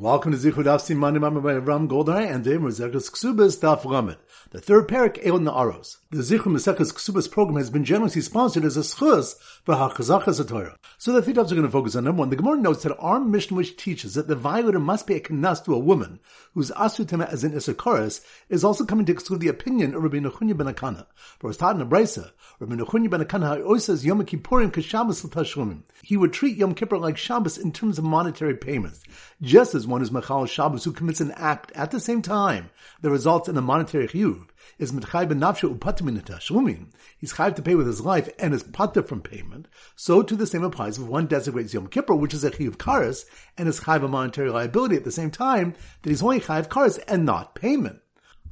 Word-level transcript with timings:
Welcome 0.00 0.30
to 0.30 0.38
Zichud 0.38 0.62
Daf 0.62 0.78
Simanim 0.78 1.42
by 1.42 1.54
Ram 1.54 1.88
Goldhar 1.88 2.24
and 2.32 2.44
Dave 2.44 2.60
Mezekas 2.60 3.10
Kesubos 3.10 3.58
Daf 3.58 3.84
Lamed. 3.84 4.16
The 4.50 4.60
third 4.60 4.86
parak 4.86 5.18
El 5.26 5.40
Naaros. 5.40 5.96
The 6.10 6.18
Zichud 6.18 6.52
Mezekas 6.52 6.92
Kesubos 6.92 7.28
program 7.28 7.56
has 7.56 7.68
been 7.68 7.84
generously 7.84 8.22
sponsored 8.22 8.64
as 8.64 8.76
a 8.76 8.82
schus 8.82 9.36
for 9.64 9.74
Hakazachas 9.74 10.46
Torah. 10.48 10.78
So 10.98 11.10
the 11.10 11.20
three 11.20 11.32
topics 11.32 11.50
are 11.50 11.56
going 11.56 11.66
to 11.66 11.72
focus 11.72 11.96
on 11.96 12.04
number 12.04 12.20
one. 12.20 12.30
The 12.30 12.36
Gemara 12.36 12.58
notes 12.58 12.84
that 12.84 12.96
our 12.98 13.18
mission 13.18 13.56
which 13.56 13.76
teaches 13.76 14.14
that 14.14 14.28
the 14.28 14.36
violator 14.36 14.78
must 14.78 15.08
be 15.08 15.16
a 15.16 15.20
kanas 15.20 15.64
to 15.64 15.74
a 15.74 15.78
woman 15.80 16.20
whose 16.54 16.70
asutema 16.70 17.28
as 17.28 17.42
an 17.42 17.56
Issacharias 17.56 18.20
is 18.48 18.62
also 18.62 18.84
coming 18.84 19.04
to 19.06 19.12
exclude 19.12 19.40
the 19.40 19.48
opinion 19.48 19.96
of 19.96 20.04
Rabbi 20.04 20.18
Nechunya 20.18 20.56
ben 20.56 20.72
Akana. 20.72 21.06
For 21.40 21.50
as 21.50 21.56
taught 21.56 21.74
in 21.74 21.80
the 21.80 21.86
Brisa, 21.86 22.30
Rabbi 22.60 22.76
Nechunya 22.76 23.10
ben 23.10 23.24
Akana 23.24 23.80
says 23.80 24.06
Yom 24.06 24.24
Kippurim 24.24 24.70
kashabbos. 24.70 25.82
He 26.04 26.16
would 26.16 26.32
treat 26.32 26.56
Yom 26.56 26.76
Kippur 26.76 26.98
like 26.98 27.16
Shabbos 27.16 27.58
in 27.58 27.72
terms 27.72 27.98
of 27.98 28.04
monetary 28.04 28.54
payments, 28.54 29.02
just 29.42 29.74
as 29.74 29.87
one 29.88 30.02
is 30.02 30.10
Machal 30.10 30.46
Shabbos 30.46 30.84
who 30.84 30.92
commits 30.92 31.20
an 31.20 31.32
act 31.32 31.72
at 31.74 31.90
the 31.90 32.00
same 32.00 32.22
time 32.22 32.70
that 33.00 33.10
results 33.10 33.48
in 33.48 33.56
a 33.56 33.62
monetary 33.62 34.06
chiyuv 34.08 34.48
is 34.78 34.92
mitchay 34.92 35.28
ben 35.28 35.40
nafshe 35.40 35.68
upatim. 35.76 36.86
He's 37.18 37.32
chayv 37.32 37.54
to 37.56 37.62
pay 37.62 37.74
with 37.74 37.86
his 37.86 38.00
life 38.00 38.28
and 38.38 38.54
is 38.54 38.62
pater 38.62 39.02
from 39.02 39.22
payment. 39.22 39.66
So 39.96 40.22
to 40.22 40.36
the 40.36 40.46
same 40.46 40.64
applies 40.64 40.98
if 40.98 41.04
one 41.04 41.26
designates 41.26 41.74
Yom 41.74 41.88
Kippur, 41.88 42.14
which 42.14 42.34
is 42.34 42.44
a 42.44 42.50
chiyuv 42.50 42.76
karas, 42.76 43.24
and 43.56 43.68
is 43.68 43.80
chayv 43.80 44.04
a 44.04 44.08
monetary 44.08 44.50
liability 44.50 44.96
at 44.96 45.04
the 45.04 45.10
same 45.10 45.30
time 45.30 45.74
that 46.02 46.10
he's 46.10 46.22
only 46.22 46.40
chayv 46.40 46.68
karas 46.68 47.02
and 47.08 47.24
not 47.24 47.54
payment. 47.54 48.00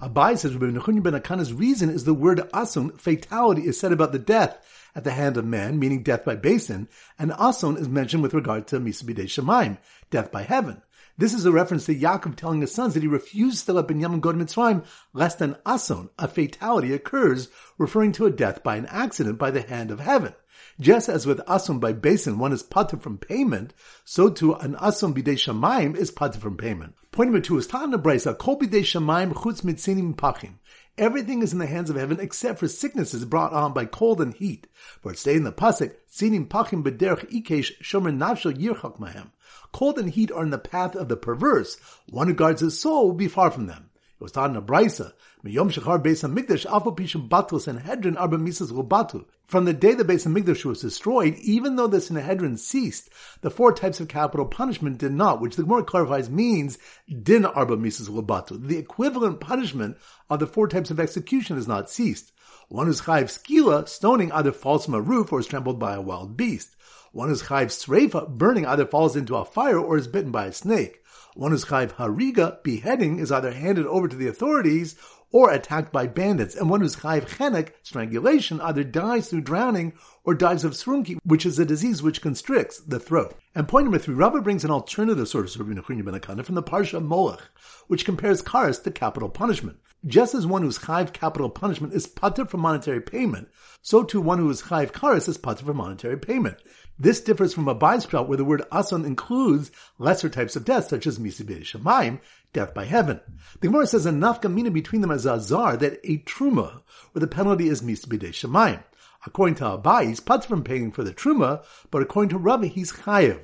Abai 0.01 0.37
says 0.37 0.55
Rabbi 0.55 0.79
Nechunya 0.79 1.03
ben 1.03 1.15
Akana's 1.15 1.55
reason 1.55 1.89
is 1.89 2.05
the 2.05 2.13
word 2.13 2.39
asun, 2.53 3.01
fatality, 3.01 3.67
is 3.67 3.81
said 3.81 3.93
about 3.93 4.13
the 4.13 4.19
death 4.19 4.59
at 4.95 5.05
the 5.05 5.11
hand 5.11 5.37
of 5.37 5.45
man, 5.45 5.79
meaning 5.79 6.03
death 6.03 6.25
by 6.25 6.37
basin, 6.37 6.89
and 7.19 7.31
asun 7.31 7.79
is 7.79 7.89
mentioned 7.89 8.23
with 8.23 8.35
regard 8.35 8.67
to 8.67 8.79
misabidei 8.79 9.25
shemaim, 9.25 9.79
death 10.11 10.31
by 10.31 10.43
heaven. 10.43 10.83
This 11.19 11.33
is 11.33 11.47
a 11.47 11.53
reference 11.53 11.87
to 11.87 11.95
Yaakov 11.95 12.37
telling 12.37 12.61
his 12.61 12.75
sons 12.75 12.93
that 12.93 13.03
he 13.03 13.09
refused 13.09 13.65
to 13.65 13.73
let 13.73 13.89
Binyamin 13.89 14.21
go 14.21 14.33
to 14.33 14.39
Mitzrayim 14.39 14.85
lest 15.15 15.41
an 15.41 15.57
ason, 15.65 16.11
a 16.19 16.29
fatality, 16.29 16.93
occurs, 16.93 17.49
referring 17.79 18.13
to 18.13 18.27
a 18.27 18.31
death 18.31 18.63
by 18.63 18.77
an 18.77 18.85
accident 18.91 19.39
by 19.39 19.51
the 19.51 19.63
hand 19.63 19.91
of 19.91 20.01
heaven. 20.01 20.35
Just 20.79 21.09
as 21.09 21.27
with 21.27 21.39
asun 21.47 21.81
by 21.81 21.95
basin 21.95 22.39
one 22.39 22.53
is 22.53 22.63
pater 22.63 22.99
from 22.99 23.17
payment, 23.17 23.73
so 24.05 24.29
too 24.29 24.53
an 24.57 24.75
asun 24.75 25.15
bidei 25.15 25.37
shamayim 25.37 25.97
is 25.97 26.11
pater 26.11 26.39
from 26.39 26.59
payment. 26.59 26.95
Point 27.13 27.31
number 27.31 27.41
two 27.41 27.57
is 27.57 27.67
Tana 27.67 27.99
Brisa, 27.99 28.37
kol 28.37 28.59
bidei 28.59 28.83
shamayim 28.83 29.33
chutz 29.33 29.63
mitzinim 29.63 30.15
pachim. 30.15 30.57
Everything 30.99 31.43
is 31.43 31.53
in 31.53 31.59
the 31.59 31.67
hands 31.67 31.91
of 31.91 31.97
heaven 31.97 32.19
except 32.21 32.59
for 32.59 32.69
sicknesses 32.69 33.27
brought 33.27 33.53
on 33.53 33.75
by 33.75 33.85
cold 33.85 34.19
and 34.19 34.33
heat. 34.33 34.67
For 35.03 35.13
it 35.13 35.19
stated 35.19 35.39
in 35.39 35.45
the 35.45 35.53
pasuk, 35.53 35.95
"Sinim 36.11 36.49
pachim 36.49 36.83
bederch 36.83 37.31
ikesh 37.31 37.73
shomer 37.83 38.17
nafsho 38.17 38.51
yirchak 38.57 38.99
mahem." 38.99 39.33
Cold 39.73 39.99
and 39.99 40.09
heat 40.09 40.31
are 40.33 40.43
in 40.43 40.51
the 40.51 40.59
path 40.59 40.97
of 40.97 41.09
the 41.09 41.17
perverse. 41.17 41.77
One 42.09 42.29
who 42.29 42.35
guards 42.35 42.63
his 42.63 42.81
soul 42.81 43.09
will 43.09 43.15
be 43.15 43.29
far 43.29 43.51
from 43.51 43.67
them. 43.67 43.86
It 44.19 44.23
was 44.23 44.33
taught 44.33 44.49
in 44.49 44.57
a 44.57 44.63
brisa. 44.63 45.13
Miyom 45.45 45.71
shechar 45.71 46.03
beis 46.03 46.27
hamikdash 46.27 46.65
alpha 46.65 46.91
pishim 46.91 47.29
batul 47.29 47.61
sanhedrin 47.61 48.17
arba 48.17 48.39
misas 48.39 48.73
batul. 48.89 49.27
From 49.47 49.65
the 49.65 49.73
day 49.73 49.95
the 49.95 50.05
Beis 50.05 50.27
Hamikdash 50.27 50.65
was 50.65 50.81
destroyed, 50.81 51.37
even 51.37 51.77
though 51.77 51.87
the 51.87 52.01
Sanhedrin 52.01 52.57
ceased, 52.57 53.11
the 53.43 53.51
four 53.51 53.73
types 53.73 54.01
of 54.01 54.09
capital 54.09 54.45
punishment 54.45 54.99
did 54.99 55.13
not, 55.13 55.41
which 55.41 55.55
the 55.55 55.63
Gemara 55.63 55.85
clarifies 55.85 56.29
means 56.29 56.79
din 57.23 57.45
arba 57.45 57.77
misas 57.77 58.09
lebatu. 58.09 58.67
The 58.67 58.77
equivalent 58.77 59.39
punishment 59.39 59.99
of 60.29 60.41
the 60.41 60.49
four 60.49 60.67
types 60.67 60.91
of 60.91 60.99
execution 60.99 61.55
has 61.55 61.69
not 61.69 61.89
ceased. 61.89 62.33
One 62.69 62.89
is 62.89 63.03
chayv 63.03 63.27
skila, 63.27 63.87
stoning 63.89 64.33
either 64.33 64.51
falls 64.51 64.87
from 64.87 64.95
a 64.95 65.01
roof 65.01 65.33
or 65.33 65.39
is 65.39 65.47
trampled 65.47 65.79
by 65.79 65.95
a 65.95 66.01
wild 66.01 66.37
beast. 66.37 66.75
One 67.13 67.31
is 67.31 67.45
chayv 67.45 67.67
sreifa, 67.67 68.29
burning 68.29 68.67
either 68.67 68.85
falls 68.85 69.15
into 69.15 69.37
a 69.37 69.45
fire 69.45 69.79
or 69.79 69.97
is 69.97 70.09
bitten 70.09 70.33
by 70.33 70.47
a 70.47 70.53
snake. 70.53 71.05
One 71.37 71.53
is 71.53 71.67
chayv 71.67 71.93
hariga, 71.97 72.63
beheading 72.63 73.19
is 73.19 73.31
either 73.31 73.53
handed 73.53 73.85
over 73.85 74.09
to 74.09 74.17
the 74.17 74.27
authorities 74.27 74.97
or 75.31 75.51
attacked 75.51 75.93
by 75.93 76.07
bandits, 76.07 76.55
and 76.55 76.71
one 76.71 76.81
who's 76.81 76.97
chayv 76.97 77.29
chenek, 77.29 77.73
strangulation, 77.83 78.59
either 78.63 78.83
dies 78.83 79.29
through 79.29 79.43
drowning 79.43 79.93
or 80.25 80.35
dies 80.35 80.65
of 80.65 80.73
srunki, 80.73 81.19
which 81.25 81.45
is 81.45 81.59
a 81.59 81.67
disease 81.67 82.03
which 82.03 82.23
constricts 82.23 82.79
the 82.79 82.99
throat. 82.99 83.35
And 83.55 83.69
point 83.69 83.85
number 83.85 83.99
three, 83.99 84.15
Rabbah 84.15 84.41
brings 84.41 84.65
an 84.65 84.71
alternative 84.71 85.29
source 85.29 85.55
of 85.55 85.69
Rabbi 85.69 85.79
Nechunya 85.79 86.07
ben 86.07 86.19
Akana 86.19 86.43
from 86.43 86.55
the 86.55 86.63
Parsha 86.63 87.05
Molech, 87.05 87.43
which 87.87 88.07
compares 88.07 88.41
karas 88.41 88.83
to 88.85 88.91
capital 88.91 89.29
punishment. 89.29 89.77
Just 90.07 90.37
as 90.37 90.47
one 90.47 90.63
who's 90.63 90.79
chayv 90.79 91.13
capital 91.13 91.51
punishment 91.51 91.93
is 91.93 92.07
pater 92.07 92.45
for 92.45 92.59
monetary 92.59 93.01
payment, 93.01 93.49
so 93.83 94.05
too 94.05 94.21
one 94.21 94.39
who 94.39 94.49
is 94.49 94.63
chayv 94.63 94.93
karas 94.93 95.29
is 95.29 95.37
pater 95.37 95.65
for 95.65 95.75
monetary 95.75 96.17
payment. 96.17 96.59
This 96.97 97.21
differs 97.21 97.53
from 97.53 97.67
a 97.67 97.75
Beisprout 97.75 98.29
where 98.29 98.37
the 98.37 98.45
word 98.45 98.63
ason 98.73 99.05
includes 99.05 99.73
lesser 99.99 100.29
types 100.29 100.55
of 100.55 100.65
death, 100.65 100.87
such 100.87 101.09
as 101.09 101.19
misibir 101.19 101.63
shemaim, 101.63 102.21
death 102.53 102.73
by 102.73 102.85
heaven. 102.85 103.21
The 103.61 103.67
Gemara 103.67 103.89
says 103.89 104.07
a 104.07 104.11
nafka 104.11 104.53
mina 104.53 104.71
between 104.71 105.01
them 105.01 105.11
as 105.11 105.27
a 105.27 105.41
zar, 105.41 105.77
that 105.79 105.99
a 106.05 106.19
truma, 106.19 106.83
where 107.11 107.21
the 107.21 107.27
penalty 107.27 107.69
is 107.69 107.83
misibir 107.83 108.21
shemaim. 108.21 108.85
According 109.27 109.57
to 109.57 109.65
Abai, 109.65 110.07
he's 110.07 110.21
put 110.21 110.45
from 110.45 110.63
paying 110.63 110.93
for 110.93 111.03
the 111.03 111.13
truma, 111.13 111.65
but 111.91 112.01
according 112.01 112.29
to 112.29 112.39
Rabbi, 112.39 112.69
he's 112.69 112.93
chayev. 112.93 113.41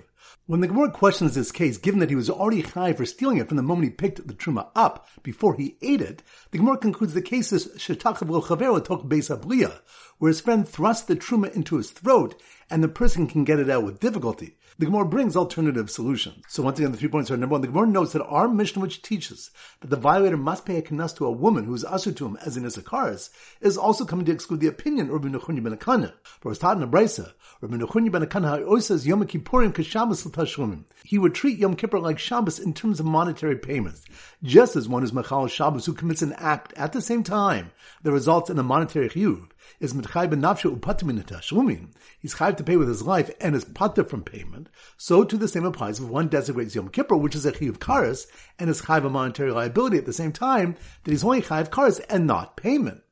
When 0.52 0.60
the 0.60 0.68
Gemara 0.68 0.90
questions 0.90 1.34
this 1.34 1.50
case, 1.50 1.78
given 1.78 1.98
that 2.00 2.10
he 2.10 2.14
was 2.14 2.28
already 2.28 2.60
high 2.60 2.92
for 2.92 3.06
stealing 3.06 3.38
it 3.38 3.48
from 3.48 3.56
the 3.56 3.62
moment 3.62 3.84
he 3.84 3.90
picked 3.90 4.28
the 4.28 4.34
truma 4.34 4.68
up 4.76 5.08
before 5.22 5.54
he 5.54 5.78
ate 5.80 6.02
it, 6.02 6.22
the 6.50 6.58
Gemara 6.58 6.76
concludes 6.76 7.14
the 7.14 7.22
case 7.22 7.54
is 7.54 7.68
shetachav 7.68 8.28
lo 8.28 8.78
tok 8.80 9.04
beis 9.04 9.80
where 10.18 10.28
his 10.28 10.42
friend 10.42 10.68
thrust 10.68 11.08
the 11.08 11.16
truma 11.16 11.50
into 11.56 11.78
his 11.78 11.90
throat 11.90 12.38
and 12.68 12.84
the 12.84 12.88
person 12.88 13.26
can 13.26 13.44
get 13.44 13.60
it 13.60 13.70
out 13.70 13.84
with 13.84 13.98
difficulty. 13.98 14.58
The 14.78 14.86
Gemara 14.86 15.04
brings 15.04 15.36
alternative 15.36 15.90
solutions. 15.90 16.44
So 16.48 16.62
once 16.62 16.78
again, 16.78 16.92
the 16.92 16.98
three 16.98 17.08
points 17.08 17.30
are 17.30 17.36
number 17.36 17.52
one. 17.52 17.60
The 17.60 17.66
Gemara 17.68 17.86
notes 17.86 18.12
that 18.12 18.24
our 18.24 18.48
mission, 18.48 18.80
which 18.80 19.02
teaches 19.02 19.50
that 19.80 19.90
the 19.90 19.96
violator 19.96 20.36
must 20.36 20.64
pay 20.64 20.78
a 20.78 20.82
kanas 20.82 21.14
to 21.16 21.26
a 21.26 21.30
woman 21.30 21.64
who 21.64 21.74
is 21.74 21.84
usher 21.84 22.12
to 22.12 22.26
him 22.26 22.38
as 22.44 22.56
in 22.56 22.64
Issacharias, 22.64 23.30
is 23.60 23.76
also 23.76 24.04
coming 24.04 24.24
to 24.26 24.32
exclude 24.32 24.60
the 24.60 24.68
opinion 24.68 25.10
of 25.10 25.22
Rabbi 25.22 25.36
Nechunya 25.36 25.62
ben 25.62 25.76
Akana. 25.76 26.14
For 26.40 26.50
as 26.50 26.58
taught 26.58 26.76
in 26.76 26.80
the 26.80 26.88
Brisa, 26.88 27.32
Rabbi 27.60 27.76
Nechunya 27.76 28.10
ben 28.10 28.24
Akana 28.24 28.82
says 28.82 29.06
Yom 29.06 29.24
Kippurim 29.26 29.72
kashabbos 29.72 30.24
l'tashlumin. 30.24 30.84
He 31.04 31.18
would 31.18 31.34
treat 31.34 31.58
Yom 31.58 31.76
Kippur 31.76 31.98
like 31.98 32.18
Shabbos 32.18 32.58
in 32.58 32.72
terms 32.72 32.98
of 32.98 33.06
monetary 33.06 33.56
payments, 33.56 34.04
just 34.42 34.74
as 34.74 34.88
one 34.88 35.04
is 35.04 35.12
Machal 35.12 35.48
Shabbos 35.48 35.86
who 35.86 35.92
commits 35.92 36.22
an 36.22 36.32
act 36.34 36.72
at 36.76 36.92
the 36.92 37.02
same 37.02 37.22
time 37.22 37.72
that 38.02 38.12
results 38.12 38.48
in 38.48 38.58
a 38.58 38.62
monetary 38.62 39.08
chiyuv 39.10 39.48
is 39.80 39.94
mitchay 39.94 40.28
ben 40.28 40.42
upatim 40.42 41.22
tashlumin. 41.22 41.88
He's 42.18 42.34
chayv 42.34 42.56
to 42.56 42.64
pay 42.64 42.76
with 42.76 42.88
his 42.88 43.02
life 43.02 43.30
and 43.40 43.54
is 43.54 43.64
pater 43.64 44.04
from 44.04 44.22
payment. 44.22 44.61
So 44.96 45.24
too 45.24 45.36
the 45.36 45.48
same 45.48 45.64
applies 45.64 45.98
if 45.98 46.06
one 46.06 46.28
designates 46.28 46.74
Yom 46.74 46.88
Kippur, 46.88 47.16
which 47.16 47.34
is 47.34 47.46
a 47.46 47.52
chiyuv 47.52 47.78
karas, 47.78 48.26
and 48.58 48.68
is 48.68 48.82
chayv 48.82 49.04
a 49.04 49.10
monetary 49.10 49.52
liability 49.52 49.98
at 49.98 50.06
the 50.06 50.12
same 50.12 50.32
time 50.32 50.76
that 51.04 51.10
he's 51.10 51.24
only 51.24 51.42
chayv 51.42 51.70
karas 51.70 52.00
and 52.08 52.26
not 52.26 52.56
payment. 52.56 53.02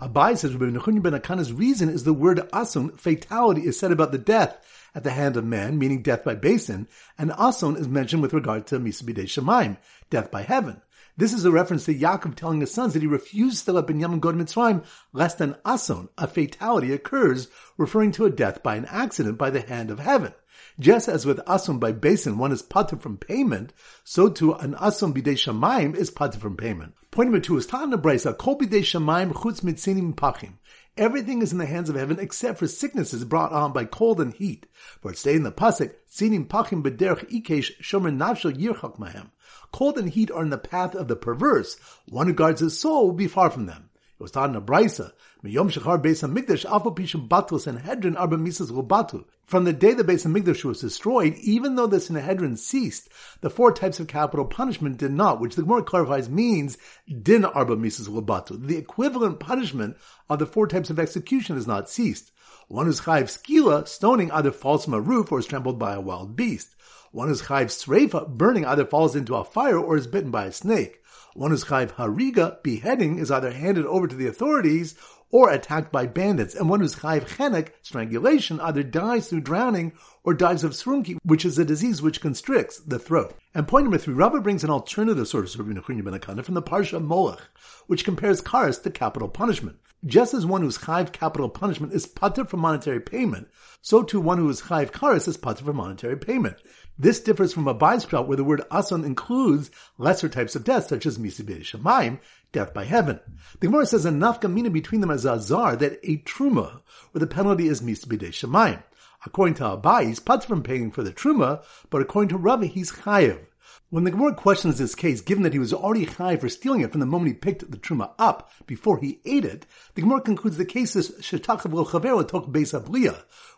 Abai 0.00 0.38
says 0.38 0.54
Rabbi 0.54 0.76
Nechunya 0.76 1.02
ben 1.02 1.12
Akana's 1.12 1.52
reason 1.52 1.88
is 1.88 2.04
the 2.04 2.12
word 2.12 2.38
asun, 2.52 2.98
fatality, 2.98 3.62
is 3.62 3.78
said 3.78 3.90
about 3.90 4.12
the 4.12 4.18
death 4.18 4.56
at 4.94 5.02
the 5.02 5.10
hand 5.10 5.36
of 5.36 5.44
man, 5.44 5.78
meaning 5.78 6.02
death 6.02 6.22
by 6.22 6.36
basin, 6.36 6.86
and 7.18 7.30
asun 7.32 7.76
is 7.76 7.88
mentioned 7.88 8.22
with 8.22 8.32
regard 8.32 8.66
to 8.68 8.78
misabidei 8.78 9.24
shemaim, 9.24 9.76
death 10.08 10.30
by 10.30 10.42
heaven. 10.42 10.80
This 11.18 11.32
is 11.32 11.44
a 11.44 11.50
reference 11.50 11.84
to 11.86 11.94
Yaakov 11.94 12.36
telling 12.36 12.60
his 12.60 12.72
sons 12.72 12.92
that 12.92 13.02
he 13.02 13.08
refused 13.08 13.64
to 13.64 13.72
let 13.72 13.88
Binyamin 13.88 14.20
go 14.20 14.30
to 14.30 14.38
Mitzrayim 14.38 14.84
lest 15.12 15.40
an 15.40 15.56
ason, 15.66 16.08
a 16.16 16.28
fatality, 16.28 16.92
occurs, 16.92 17.48
referring 17.76 18.12
to 18.12 18.24
a 18.24 18.30
death 18.30 18.62
by 18.62 18.76
an 18.76 18.84
accident 18.84 19.36
by 19.36 19.50
the 19.50 19.60
hand 19.60 19.90
of 19.90 19.98
heaven. 19.98 20.32
Just 20.80 21.08
as 21.08 21.26
with 21.26 21.38
asum 21.38 21.80
by 21.80 21.90
basin 21.90 22.38
one 22.38 22.52
is 22.52 22.62
pater 22.62 22.96
from 22.96 23.16
payment, 23.16 23.72
so 24.04 24.28
too 24.28 24.52
an 24.54 24.74
asun 24.74 25.12
bidei 25.12 25.34
shamayim 25.34 25.96
is 25.96 26.08
pater 26.08 26.38
from 26.38 26.56
payment. 26.56 26.94
Point 27.10 27.30
number 27.30 27.44
two 27.44 27.56
is 27.56 27.66
ta'ana 27.66 27.98
brisa, 27.98 28.38
kol 28.38 28.56
bidei 28.56 28.82
shamayim 28.82 29.32
chutz 29.32 29.62
mitzinim 29.62 30.14
pachim. 30.14 30.52
Everything 30.96 31.42
is 31.42 31.50
in 31.50 31.58
the 31.58 31.66
hands 31.66 31.88
of 31.88 31.96
heaven 31.96 32.20
except 32.20 32.60
for 32.60 32.68
sicknesses 32.68 33.24
brought 33.24 33.50
on 33.50 33.72
by 33.72 33.86
cold 33.86 34.20
and 34.20 34.34
heat. 34.34 34.66
For 35.00 35.10
it 35.10 35.18
stated 35.18 35.38
in 35.38 35.42
the 35.42 35.50
pasuk, 35.50 35.94
"Sinim 36.08 36.46
pachim 36.46 36.84
bederch 36.84 37.28
ikesh 37.28 37.80
shomer 37.82 38.16
nafsho 38.16 38.52
yirchak 38.56 39.00
mahem." 39.00 39.32
Cold 39.72 39.98
and 39.98 40.10
heat 40.10 40.30
are 40.30 40.42
in 40.42 40.50
the 40.50 40.58
path 40.58 40.94
of 40.94 41.08
the 41.08 41.16
perverse. 41.16 41.76
One 42.08 42.28
who 42.28 42.32
guards 42.32 42.60
his 42.60 42.78
soul 42.78 43.06
will 43.06 43.14
be 43.14 43.26
far 43.26 43.50
from 43.50 43.66
them. 43.66 43.87
It 44.18 44.22
was 44.22 44.32
taught 44.32 44.50
in 44.50 44.56
a 44.56 44.60
brisa. 44.60 45.12
Miyom 45.44 45.70
shechar 45.70 46.02
beis 46.02 46.26
hamikdash 46.26 46.64
alpha 46.64 46.90
pishim 46.90 47.28
batul 47.28 47.60
sanhedrin 47.60 48.16
arba 48.16 48.36
misas 48.36 48.70
batul. 48.70 49.24
From 49.48 49.64
the 49.64 49.72
day 49.72 49.94
the 49.94 50.04
Beis 50.04 50.26
Hamikdash 50.26 50.62
was 50.62 50.82
destroyed, 50.82 51.34
even 51.36 51.74
though 51.74 51.86
the 51.86 52.00
Sanhedrin 52.00 52.58
ceased, 52.58 53.08
the 53.40 53.48
four 53.48 53.72
types 53.72 53.98
of 53.98 54.06
capital 54.06 54.44
punishment 54.44 54.98
did 54.98 55.10
not, 55.10 55.40
which 55.40 55.54
the 55.54 55.62
Gemara 55.62 55.84
clarifies 55.84 56.28
means 56.28 56.76
din 57.22 57.46
arba 57.46 57.74
misas 57.74 58.10
labatu. 58.10 58.66
The 58.66 58.76
equivalent 58.76 59.40
punishment 59.40 59.96
of 60.28 60.38
the 60.38 60.44
four 60.44 60.68
types 60.68 60.90
of 60.90 60.98
execution 60.98 61.56
has 61.56 61.66
not 61.66 61.88
ceased. 61.88 62.30
One 62.66 62.88
is 62.88 63.00
chayv 63.00 63.22
skila, 63.22 63.88
stoning 63.88 64.30
either 64.32 64.52
falls 64.52 64.84
from 64.84 64.92
a 64.92 65.00
roof 65.00 65.32
or 65.32 65.38
is 65.38 65.46
trampled 65.46 65.78
by 65.78 65.94
a 65.94 66.00
wild 66.02 66.36
beast. 66.36 66.76
One 67.10 67.30
is 67.30 67.40
chayv 67.40 67.68
sreifa, 67.68 68.28
burning, 68.28 68.66
either 68.66 68.84
falls 68.84 69.16
into 69.16 69.34
a 69.34 69.44
fire 69.44 69.78
or 69.78 69.96
is 69.96 70.06
bitten 70.06 70.30
by 70.30 70.44
a 70.44 70.52
snake. 70.52 71.00
One 71.34 71.50
who's 71.50 71.64
chayv 71.64 71.92
hariga, 71.92 72.62
beheading, 72.62 73.18
is 73.18 73.30
either 73.30 73.50
handed 73.50 73.86
over 73.86 74.06
to 74.06 74.16
the 74.16 74.26
authorities 74.26 74.96
or 75.30 75.50
attacked 75.50 75.92
by 75.92 76.06
bandits, 76.06 76.54
and 76.54 76.68
one 76.68 76.80
who's 76.80 76.96
chayv 76.96 77.28
chenek, 77.28 77.70
strangulation, 77.82 78.60
either 78.60 78.82
dies 78.82 79.28
through 79.28 79.42
drowning 79.42 79.92
or 80.24 80.34
dies 80.34 80.64
of 80.64 80.72
srunki, 80.72 81.18
which 81.22 81.44
is 81.44 81.58
a 81.58 81.64
disease 81.64 82.00
which 82.00 82.20
constricts 82.20 82.78
the 82.78 82.98
throat. 82.98 83.34
And 83.54 83.68
point 83.68 83.84
number 83.84 83.98
three, 83.98 84.14
Rabbah 84.14 84.40
brings 84.40 84.64
an 84.64 84.70
alternative 84.70 85.28
source 85.28 85.54
of 85.54 85.60
Rabbi 85.60 85.78
Nachman 85.78 86.04
ben 86.04 86.18
Akana 86.18 86.44
from 86.44 86.54
the 86.54 86.62
Parsha 86.62 87.02
Molech, 87.02 87.42
which 87.86 88.04
compares 88.04 88.40
karas 88.40 88.82
to 88.82 88.90
capital 88.90 89.28
punishment. 89.28 89.76
Just 90.06 90.32
as 90.32 90.46
one 90.46 90.62
who's 90.62 90.78
chayv 90.78 91.10
capital 91.10 91.48
punishment 91.48 91.92
is 91.92 92.06
pater 92.06 92.44
for 92.44 92.56
monetary 92.56 93.00
payment, 93.00 93.48
so 93.82 94.04
too 94.04 94.20
one 94.20 94.38
who 94.38 94.48
is 94.48 94.62
chayv 94.62 94.92
karas 94.92 95.26
is 95.26 95.36
pater 95.36 95.64
for 95.64 95.72
monetary 95.72 96.16
payment. 96.16 96.56
This 96.96 97.18
differs 97.18 97.52
from 97.52 97.66
a 97.66 97.74
Beisprout 97.74 98.28
where 98.28 98.36
the 98.36 98.44
word 98.44 98.62
ason 98.70 99.04
includes 99.04 99.72
lesser 99.98 100.28
types 100.28 100.54
of 100.54 100.62
death, 100.62 100.86
such 100.86 101.04
as 101.04 101.18
misibir 101.18 101.62
shamayim, 101.62 102.20
death 102.52 102.72
by 102.72 102.84
heaven. 102.84 103.18
The 103.58 103.66
Gemara 103.66 103.86
says 103.86 104.04
a 104.04 104.10
nafka 104.10 104.72
between 104.72 105.00
them 105.00 105.10
as 105.10 105.24
a 105.24 105.40
zar 105.40 105.74
that 105.74 105.98
a 106.04 106.18
truma, 106.18 106.80
where 107.10 107.20
the 107.20 107.26
penalty 107.26 107.66
is 107.66 107.82
misbide 107.82 108.20
shemayim. 108.20 108.84
According 109.26 109.54
to 109.54 109.64
Abai, 109.64 110.06
he's 110.06 110.20
put 110.20 110.44
from 110.44 110.62
paying 110.62 110.92
for 110.92 111.02
the 111.02 111.12
truma, 111.12 111.64
but 111.90 112.02
according 112.02 112.28
to 112.28 112.36
Ravi, 112.36 112.68
he's 112.68 112.92
chayiv. 112.92 113.46
When 113.90 114.04
the 114.04 114.10
Gemara 114.10 114.34
questions 114.34 114.76
this 114.76 114.94
case, 114.94 115.22
given 115.22 115.44
that 115.44 115.54
he 115.54 115.58
was 115.58 115.72
already 115.72 116.04
high 116.04 116.36
for 116.36 116.50
stealing 116.50 116.82
it 116.82 116.90
from 116.92 117.00
the 117.00 117.06
moment 117.06 117.28
he 117.28 117.34
picked 117.34 117.70
the 117.70 117.78
truma 117.78 118.10
up 118.18 118.50
before 118.66 118.98
he 118.98 119.20
ate 119.24 119.46
it, 119.46 119.64
the 119.94 120.02
Gemara 120.02 120.20
concludes 120.20 120.58
the 120.58 120.66
case 120.66 120.94
is 120.94 121.12
shetachav 121.20 121.72
chavero 121.86 122.26
tok 122.28 122.46
beis 122.48 122.74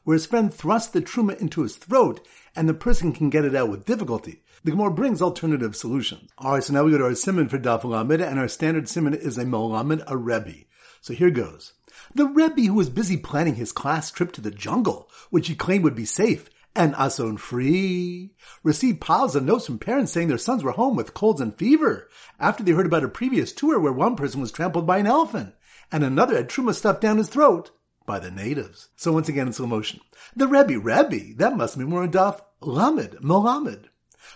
where 0.04 0.14
his 0.14 0.26
friend 0.26 0.54
thrust 0.54 0.92
the 0.92 1.02
truma 1.02 1.36
into 1.40 1.62
his 1.62 1.74
throat 1.74 2.24
and 2.54 2.68
the 2.68 2.74
person 2.74 3.12
can 3.12 3.28
get 3.28 3.44
it 3.44 3.56
out 3.56 3.70
with 3.70 3.84
difficulty. 3.84 4.42
The 4.62 4.70
Gemara 4.70 4.92
brings 4.92 5.20
alternative 5.20 5.74
solutions. 5.74 6.30
All 6.38 6.52
right, 6.52 6.62
so 6.62 6.74
now 6.74 6.84
we 6.84 6.92
go 6.92 6.98
to 6.98 7.04
our 7.04 7.14
simon 7.14 7.48
for 7.48 7.58
Daf 7.58 7.82
Lamed, 7.82 8.20
and 8.20 8.38
our 8.38 8.46
standard 8.46 8.88
simon 8.88 9.14
is 9.14 9.38
a 9.38 9.44
Molamed, 9.44 10.04
a 10.06 10.16
Rebbe. 10.16 10.64
So 11.00 11.12
here 11.12 11.30
goes. 11.30 11.72
The 12.14 12.26
Rebbe 12.26 12.62
who 12.62 12.74
was 12.74 12.90
busy 12.90 13.16
planning 13.16 13.54
his 13.54 13.72
class 13.72 14.10
trip 14.10 14.32
to 14.32 14.40
the 14.40 14.50
jungle, 14.50 15.10
which 15.30 15.48
he 15.48 15.54
claimed 15.54 15.82
would 15.84 15.94
be 15.94 16.04
safe 16.04 16.50
and 16.74 16.94
ason 16.94 17.36
free, 17.36 18.32
received 18.62 19.00
piles 19.00 19.34
of 19.34 19.44
notes 19.44 19.66
from 19.66 19.78
parents 19.78 20.12
saying 20.12 20.28
their 20.28 20.38
sons 20.38 20.62
were 20.62 20.72
home 20.72 20.96
with 20.96 21.14
colds 21.14 21.40
and 21.40 21.56
fever 21.56 22.08
after 22.38 22.62
they 22.62 22.72
heard 22.72 22.86
about 22.86 23.04
a 23.04 23.08
previous 23.08 23.52
tour 23.52 23.78
where 23.78 23.92
one 23.92 24.16
person 24.16 24.40
was 24.40 24.52
trampled 24.52 24.86
by 24.86 24.98
an 24.98 25.06
elephant 25.06 25.54
and 25.92 26.04
another 26.04 26.36
had 26.36 26.48
truma 26.48 26.74
stuffed 26.74 27.00
down 27.00 27.18
his 27.18 27.28
throat 27.28 27.70
by 28.06 28.18
the 28.18 28.30
natives. 28.30 28.88
So 28.96 29.12
once 29.12 29.28
again 29.28 29.46
in 29.46 29.52
slow 29.52 29.66
motion. 29.66 30.00
The 30.34 30.46
Rebbe, 30.46 30.78
Rebbe, 30.78 31.34
that 31.36 31.56
must 31.56 31.78
be 31.78 31.84
more 31.84 32.06
Daf 32.06 32.40
Lamed, 32.60 33.22
Mohammed. 33.22 33.88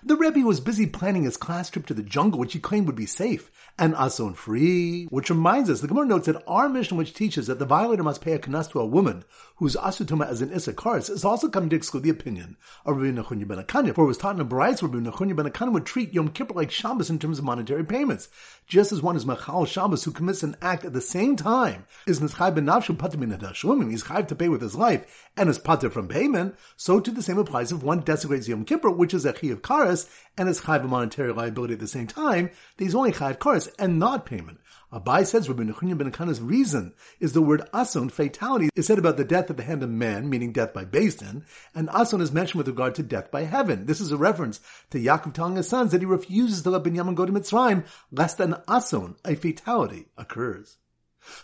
The 0.02 0.16
Rebbe 0.16 0.40
was 0.40 0.60
busy 0.60 0.86
planning 0.86 1.24
his 1.24 1.36
class 1.36 1.70
trip 1.70 1.86
to 1.86 1.94
the 1.94 2.02
jungle, 2.02 2.40
which 2.40 2.52
he 2.52 2.58
claimed 2.58 2.86
would 2.86 2.96
be 2.96 3.06
safe 3.06 3.50
and 3.78 3.94
ason 3.94 4.34
free. 4.34 5.06
Which 5.06 5.30
reminds 5.30 5.68
us, 5.68 5.80
the 5.80 5.88
Gemara 5.88 6.06
notes 6.06 6.26
that 6.26 6.42
our 6.46 6.68
mission, 6.68 6.96
which 6.96 7.14
teaches 7.14 7.48
that 7.48 7.58
the 7.58 7.64
violator 7.64 8.02
must 8.02 8.20
pay 8.20 8.32
a 8.32 8.38
kanas 8.38 8.70
to 8.70 8.80
a 8.80 8.86
woman 8.86 9.24
whose 9.56 9.76
asutuma 9.76 10.30
is 10.30 10.40
an 10.42 10.50
isakaris, 10.50 11.10
is 11.10 11.24
also 11.24 11.48
coming 11.48 11.70
to 11.70 11.76
exclude 11.76 12.04
the 12.04 12.10
opinion 12.10 12.56
of 12.84 12.96
Rabbi 12.96 13.16
Nechunya 13.16 13.48
ben 13.48 13.62
Akanya. 13.62 13.94
For 13.94 14.04
it 14.04 14.08
was 14.08 14.18
taught 14.18 14.32
in 14.32 14.36
the 14.38 14.44
Barais, 14.44 14.80
Rabbi 14.80 14.98
Nechunya 14.98 15.34
ben 15.34 15.50
Akanya 15.50 15.72
would 15.72 15.86
treat 15.86 16.14
Yom 16.14 16.28
Kippur 16.28 16.54
like 16.54 16.70
Shabbos 16.70 17.10
in 17.10 17.18
terms 17.18 17.38
of 17.38 17.44
monetary 17.44 17.84
payments. 17.84 18.28
Just 18.66 18.92
as 18.92 19.02
one 19.02 19.16
is 19.16 19.26
Machal 19.26 19.66
Shabbos 19.66 20.04
who 20.04 20.12
commits 20.12 20.42
an 20.42 20.56
act 20.62 20.84
at 20.84 20.92
the 20.92 21.00
same 21.00 21.36
time 21.36 21.86
is 22.06 22.20
Nischai 22.20 22.54
ben 22.54 22.66
Navshu 22.66 22.96
Patamin 22.96 23.36
Adashlumin, 23.36 23.90
he's 23.90 24.04
chayv 24.04 24.28
to 24.28 24.34
pay 24.34 24.48
with 24.48 24.62
his 24.62 24.74
life 24.74 25.28
and 25.36 25.48
is 25.48 25.58
pater 25.58 25.90
from 25.90 26.06
payment, 26.06 26.54
so 26.76 27.00
too 27.00 27.10
the 27.10 27.22
same 27.22 27.38
applies 27.38 27.72
if 27.72 27.82
one 27.82 28.00
desecrates 28.00 28.48
Yom 28.48 28.64
Kippur, 28.64 28.90
which 28.90 29.12
is 29.12 29.24
a 29.24 29.32
chi 29.32 29.48
of 29.48 29.62
karas, 29.62 30.08
and 30.38 30.48
is 30.48 30.60
chayv 30.60 30.84
a 30.84 30.86
monetary 30.86 31.32
liability 31.32 31.74
at 31.74 31.80
the 31.80 31.88
same 31.88 32.06
time, 32.06 32.50
he's 32.78 32.94
only 32.94 33.12
chayv 33.12 33.38
karas 33.38 33.63
and 33.78 33.98
not 33.98 34.26
payment. 34.26 34.60
Abai 34.92 35.26
says 35.26 35.48
Rabbi 35.48 35.64
Nechunya 35.64 35.98
ben 35.98 36.10
Akana's 36.10 36.40
reason 36.40 36.94
is 37.18 37.32
the 37.32 37.42
word 37.42 37.68
ason, 37.72 38.10
fatality, 38.10 38.68
is 38.76 38.86
said 38.86 38.98
about 38.98 39.16
the 39.16 39.24
death 39.24 39.50
at 39.50 39.56
the 39.56 39.64
hand 39.64 39.82
of 39.82 39.90
man, 39.90 40.30
meaning 40.30 40.52
death 40.52 40.72
by 40.72 40.84
Din, 40.84 41.44
and 41.74 41.88
ason 41.88 42.20
is 42.20 42.30
mentioned 42.30 42.58
with 42.58 42.68
regard 42.68 42.94
to 42.94 43.02
death 43.02 43.30
by 43.30 43.42
heaven. 43.42 43.86
This 43.86 44.00
is 44.00 44.12
a 44.12 44.16
reference 44.16 44.60
to 44.90 44.98
Yaakov 44.98 45.34
telling 45.34 45.56
his 45.56 45.68
sons 45.68 45.90
that 45.92 46.00
he 46.00 46.06
refuses 46.06 46.62
to 46.62 46.70
let 46.70 46.84
Binyamin 46.84 47.16
go 47.16 47.26
to 47.26 47.32
Mitzrayim, 47.32 47.84
lest 48.12 48.38
an 48.38 48.54
ason, 48.68 49.16
a 49.24 49.34
fatality, 49.34 50.06
occurs. 50.16 50.78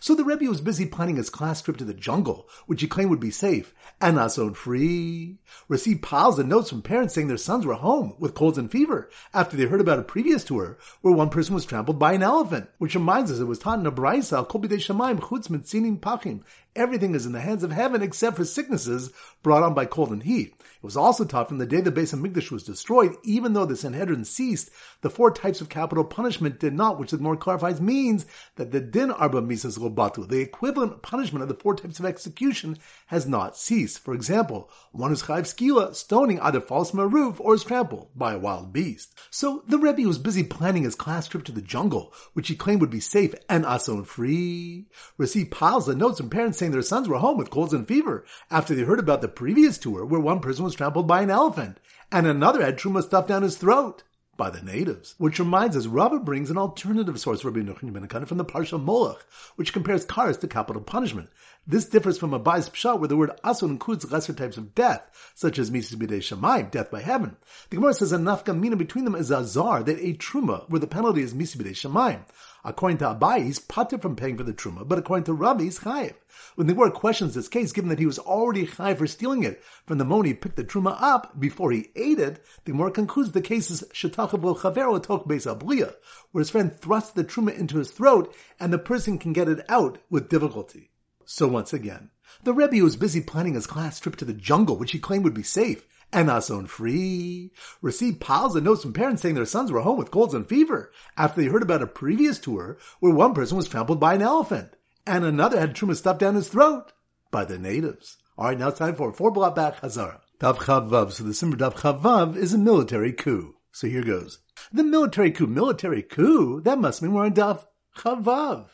So 0.01 0.15
the 0.15 0.25
Rebbe 0.25 0.47
was 0.47 0.61
busy 0.61 0.87
planning 0.87 1.17
his 1.17 1.31
class 1.31 1.63
trip 1.63 1.77
to 1.79 1.85
the 1.85 1.95
jungle, 1.95 2.49
which 2.67 2.81
he 2.81 2.89
claimed 2.89 3.11
would 3.11 3.21
be 3.21 3.31
safe 3.31 3.75
and 4.01 4.17
not 4.17 4.33
so 4.33 4.53
free. 4.55 5.39
Received 5.69 6.03
piles 6.03 6.39
of 6.39 6.47
notes 6.47 6.71
from 6.71 6.83
parents 6.83 7.15
saying 7.15 7.29
their 7.29 7.37
sons 7.37 7.67
were 7.67 7.75
home 7.75 8.15
with 8.19 8.35
colds 8.35 8.59
and 8.59 8.71
fever 8.71 9.11
after 9.35 9.57
they 9.57 9.65
heard 9.65 9.81
about 9.81 9.99
a 9.99 10.03
previous 10.03 10.45
tour 10.45 10.79
where 11.01 11.15
one 11.15 11.31
person 11.31 11.55
was 11.55 11.65
trampled 11.65 11.99
by 11.99 12.13
an 12.13 12.23
elephant. 12.23 12.69
Which 12.79 12.95
reminds 12.95 13.31
us, 13.31 13.39
it 13.41 13.45
was 13.45 13.59
taught 13.59 13.79
in 13.79 13.87
a 13.87 13.93
braysa, 13.93 14.47
kol 14.49 14.61
chutz 14.61 15.49
mitzinim 15.49 16.01
pachim. 16.01 16.43
Everything 16.77 17.17
is 17.17 17.27
in 17.27 17.33
the 17.33 17.41
hands 17.41 17.65
of 17.65 17.73
heaven 17.73 18.01
except 18.01 18.37
for 18.37 18.45
sicknesses 18.45 19.11
brought 19.43 19.65
on 19.65 19.75
by 19.75 19.87
cold 19.87 20.11
and 20.11 20.23
heat. 20.23 20.55
It 20.61 20.85
was 20.85 20.97
also 20.97 21.25
taught 21.25 21.49
from 21.49 21.59
the 21.59 21.67
day 21.67 21.81
the 21.81 21.91
base 21.91 22.13
of 22.13 22.21
Migdash 22.21 22.53
was 22.53 22.63
destroyed, 22.63 23.17
even 23.25 23.55
though 23.55 23.67
the 23.67 23.77
Sanhedrin 23.77 24.25
ceased, 24.25 24.71
the 25.01 25.11
four 25.11 25.33
types 25.33 25.61
of 25.61 25.69
capital 25.69 26.05
punishment 26.05 26.61
did 26.61 26.73
not, 26.73 26.99
which 26.99 27.11
the 27.11 27.19
more 27.19 27.37
clarifies 27.37 27.81
means 27.81 28.25
that 28.55 28.71
the 28.71 28.81
din 28.81 29.11
arba 29.11 29.43
misas 29.43 29.79
lobatu, 29.79 30.29
the 30.29 30.41
equivalent 30.41 31.03
punishment 31.03 31.43
of 31.43 31.49
the 31.49 31.55
four 31.55 31.75
types 31.75 31.99
of 31.99 32.07
execution, 32.07 32.79
has 33.07 33.27
not 33.27 33.57
ceased. 33.57 33.99
For 33.99 34.15
example, 34.15 34.71
one 34.93 35.13
is 35.13 35.25
chayv 35.25 35.43
skila, 35.43 35.95
stoning 35.95 36.39
either 36.41 36.61
falls 36.61 36.91
from 36.91 37.01
a 37.01 37.07
roof 37.07 37.41
or 37.41 37.55
is 37.55 37.65
trampled 37.65 38.11
by 38.15 38.35
a 38.35 38.39
wild 38.39 38.73
beast. 38.73 39.13
So 39.31 39.65
the 39.67 39.79
Rebbe 39.79 40.07
was 40.07 40.19
busy 40.19 40.45
planning 40.45 40.85
his 40.85 40.95
class 40.95 41.27
trip 41.27 41.45
to 41.45 41.53
the 41.53 41.63
jungle, 41.63 42.15
which 42.33 42.49
he 42.49 42.55
claimed 42.55 42.81
would 42.81 42.91
be 42.91 43.01
safe 43.01 43.35
and 43.49 43.67
ason 43.67 44.05
free. 44.05 44.87
Received 45.19 45.51
piles 45.51 45.89
of 45.89 45.97
notes 45.97 46.19
from 46.19 46.31
parents 46.31 46.60
saying 46.61 46.73
their 46.73 46.83
sons 46.83 47.09
were 47.09 47.19
home 47.19 47.39
with 47.39 47.51
colds 47.51 47.73
and 47.73 47.89
fever 47.89 48.25
after 48.51 48.75
they 48.75 48.83
heard 48.83 48.99
about 49.01 49.23
the 49.23 49.29
previous 49.29 49.79
tour 49.79 50.05
where 50.05 50.21
one 50.21 50.41
person 50.41 50.63
was 50.63 50.75
trampled 50.75 51.09
by 51.09 51.23
an 51.23 51.31
elephant, 51.31 51.81
and 52.13 52.27
another 52.27 52.63
had 52.63 52.79
truma 52.79 53.03
stuffed 53.03 53.29
down 53.29 53.43
his 53.43 53.57
throat 53.57 54.03
by 54.37 54.51
the 54.51 54.63
natives. 54.63 55.15
Which 55.17 55.39
reminds 55.39 55.75
us, 55.75 55.87
Rabbah 55.87 56.19
brings 56.19 56.51
an 56.51 56.59
alternative 56.59 57.19
source, 57.19 57.45
Rabbi 57.45 57.61
Nuchin 57.61 57.93
ben 57.93 58.27
from 58.27 58.39
the 58.39 58.45
Parsha 58.45 58.83
Molech, 58.83 59.25
which 59.57 59.73
compares 59.73 60.05
karas 60.05 60.39
to 60.41 60.49
capital 60.49 60.83
punishment. 60.83 61.31
This 61.67 61.85
differs 61.85 62.19
from 62.19 62.33
a 62.33 62.41
Bais 62.41 62.71
Pshat 62.71 62.99
where 62.99 63.09
the 63.09 63.17
word 63.17 63.33
asun 63.45 63.69
includes 63.69 64.11
lesser 64.11 64.33
types 64.33 64.57
of 64.57 64.75
death, 64.75 65.33
such 65.35 65.59
as 65.59 65.71
mises 65.71 65.97
b'dei 65.97 66.19
shamayim, 66.19 66.71
death 66.71 66.91
by 66.91 67.03
heaven. 67.03 67.37
The 67.69 67.77
Gemara 67.77 67.95
says 67.95 68.13
a 68.13 68.17
nafka 68.17 68.59
mina 68.59 68.77
between 68.77 69.05
them 69.05 69.15
is 69.15 69.31
a 69.31 69.43
that 69.43 69.99
a 70.01 70.15
truma, 70.15 70.69
where 70.71 70.81
the 70.81 70.87
penalty 70.87 71.21
is 71.23 71.35
mises 71.35 71.61
b'dei 71.61 71.73
shamayim. 71.73 72.25
According 72.65 72.99
to 72.99 73.15
Abai, 73.15 73.45
he's 73.45 73.59
pater 73.59 73.99
from 73.99 74.17
paying 74.17 74.37
for 74.37 74.43
the 74.43 74.53
truma, 74.53 74.87
but 74.87 74.99
according 74.99 75.25
to 75.25 75.33
Rabbi, 75.33 75.65
he's 75.65 75.79
chayiv. 75.81 76.15
When 76.57 76.67
the 76.67 76.75
Gemara 76.75 76.91
questions 76.91 77.35
this 77.35 77.49
case, 77.49 77.73
given 77.73 77.89
that 77.91 77.99
he 77.99 78.07
was 78.07 78.19
already 78.19 78.67
chayiv 78.67 78.99
for 78.99 79.07
stealing 79.07 79.45
it 79.45 79.63
from 79.87 79.99
the 79.99 80.05
moment 80.05 80.29
he 80.29 80.35
picked 80.35 80.57
the 80.57 80.65
truma 80.65 80.97
up 81.01 81.39
before 81.39 81.73
he 81.73 81.91
ate 81.95 82.19
it, 82.19 82.45
the 82.65 82.73
Gemara 82.73 82.91
concludes 82.91 83.33
the 83.33 83.41
case 83.41 83.71
is 83.71 83.85
shetachav 83.95 84.41
chavero 84.59 85.03
tok 85.03 85.27
beis 85.27 85.47
abliya, 85.47 85.95
where 86.33 86.41
his 86.41 86.51
friend 86.51 86.75
thrusts 86.75 87.13
the 87.13 87.25
truma 87.25 87.57
into 87.57 87.79
his 87.79 87.91
throat 87.91 88.35
and 88.59 88.73
the 88.73 88.79
person 88.79 89.19
can 89.19 89.33
get 89.33 89.49
it 89.49 89.65
out 89.69 89.99
with 90.11 90.29
difficulty. 90.29 90.91
So 91.33 91.47
once 91.47 91.73
again, 91.73 92.11
the 92.43 92.53
Rebbe 92.53 92.83
was 92.83 92.97
busy 92.97 93.21
planning 93.21 93.55
his 93.55 93.69
class 93.69 94.01
trip 94.01 94.17
to 94.17 94.25
the 94.25 94.35
jungle, 94.35 94.77
which 94.77 94.91
he 94.91 94.99
claimed 94.99 95.23
would 95.23 95.33
be 95.33 95.45
safe 95.45 95.87
and 96.13 96.29
ason 96.29 96.67
free. 96.67 97.53
Received 97.81 98.21
piles 98.21 98.57
of 98.57 98.65
notes 98.65 98.83
from 98.83 98.93
parents 98.93 99.23
saying 99.23 99.37
their 99.37 99.47
sons 99.47 99.71
were 99.71 99.83
home 99.83 99.97
with 99.97 100.11
colds 100.11 100.35
and 100.35 100.49
fever 100.49 100.91
after 101.17 101.41
they 101.41 101.47
heard 101.47 101.63
about 101.63 101.83
a 101.83 101.87
previous 101.87 102.41
tour 102.41 102.79
where 102.99 103.15
one 103.15 103.33
person 103.33 103.57
was 103.57 103.69
trampled 103.69 104.01
by 104.01 104.15
an 104.15 104.23
elephant 104.23 104.75
and 105.07 105.25
another 105.25 105.61
had 105.61 105.77
truma 105.77 105.95
stuffed 105.95 106.19
down 106.19 106.35
his 106.35 106.49
throat 106.49 106.93
by 107.31 107.45
the 107.45 107.61
natives. 107.61 108.17
All 108.37 108.47
right, 108.47 108.59
now 108.59 108.67
it's 108.67 108.81
time 108.81 108.97
for 108.97 109.13
four 109.13 109.31
block 109.31 109.55
back 109.55 109.81
Hazara. 109.83 110.19
Dav 110.41 110.59
Chavav. 110.59 111.13
So 111.13 111.23
the 111.23 111.33
Simmer 111.33 111.55
Dav 111.55 111.77
Chavav 111.77 112.37
is 112.37 112.55
a 112.55 112.59
military 112.59 113.13
coup. 113.13 113.55
So 113.71 113.87
here 113.87 114.03
goes. 114.03 114.41
The 114.73 114.83
military 114.83 115.31
coup, 115.31 115.47
military 115.47 116.03
coup? 116.03 116.61
That 116.63 116.81
must 116.81 117.03
mean 117.03 117.13
we're 117.13 117.27
on 117.27 117.35
Dav 117.35 117.69
Chavav. 117.99 118.67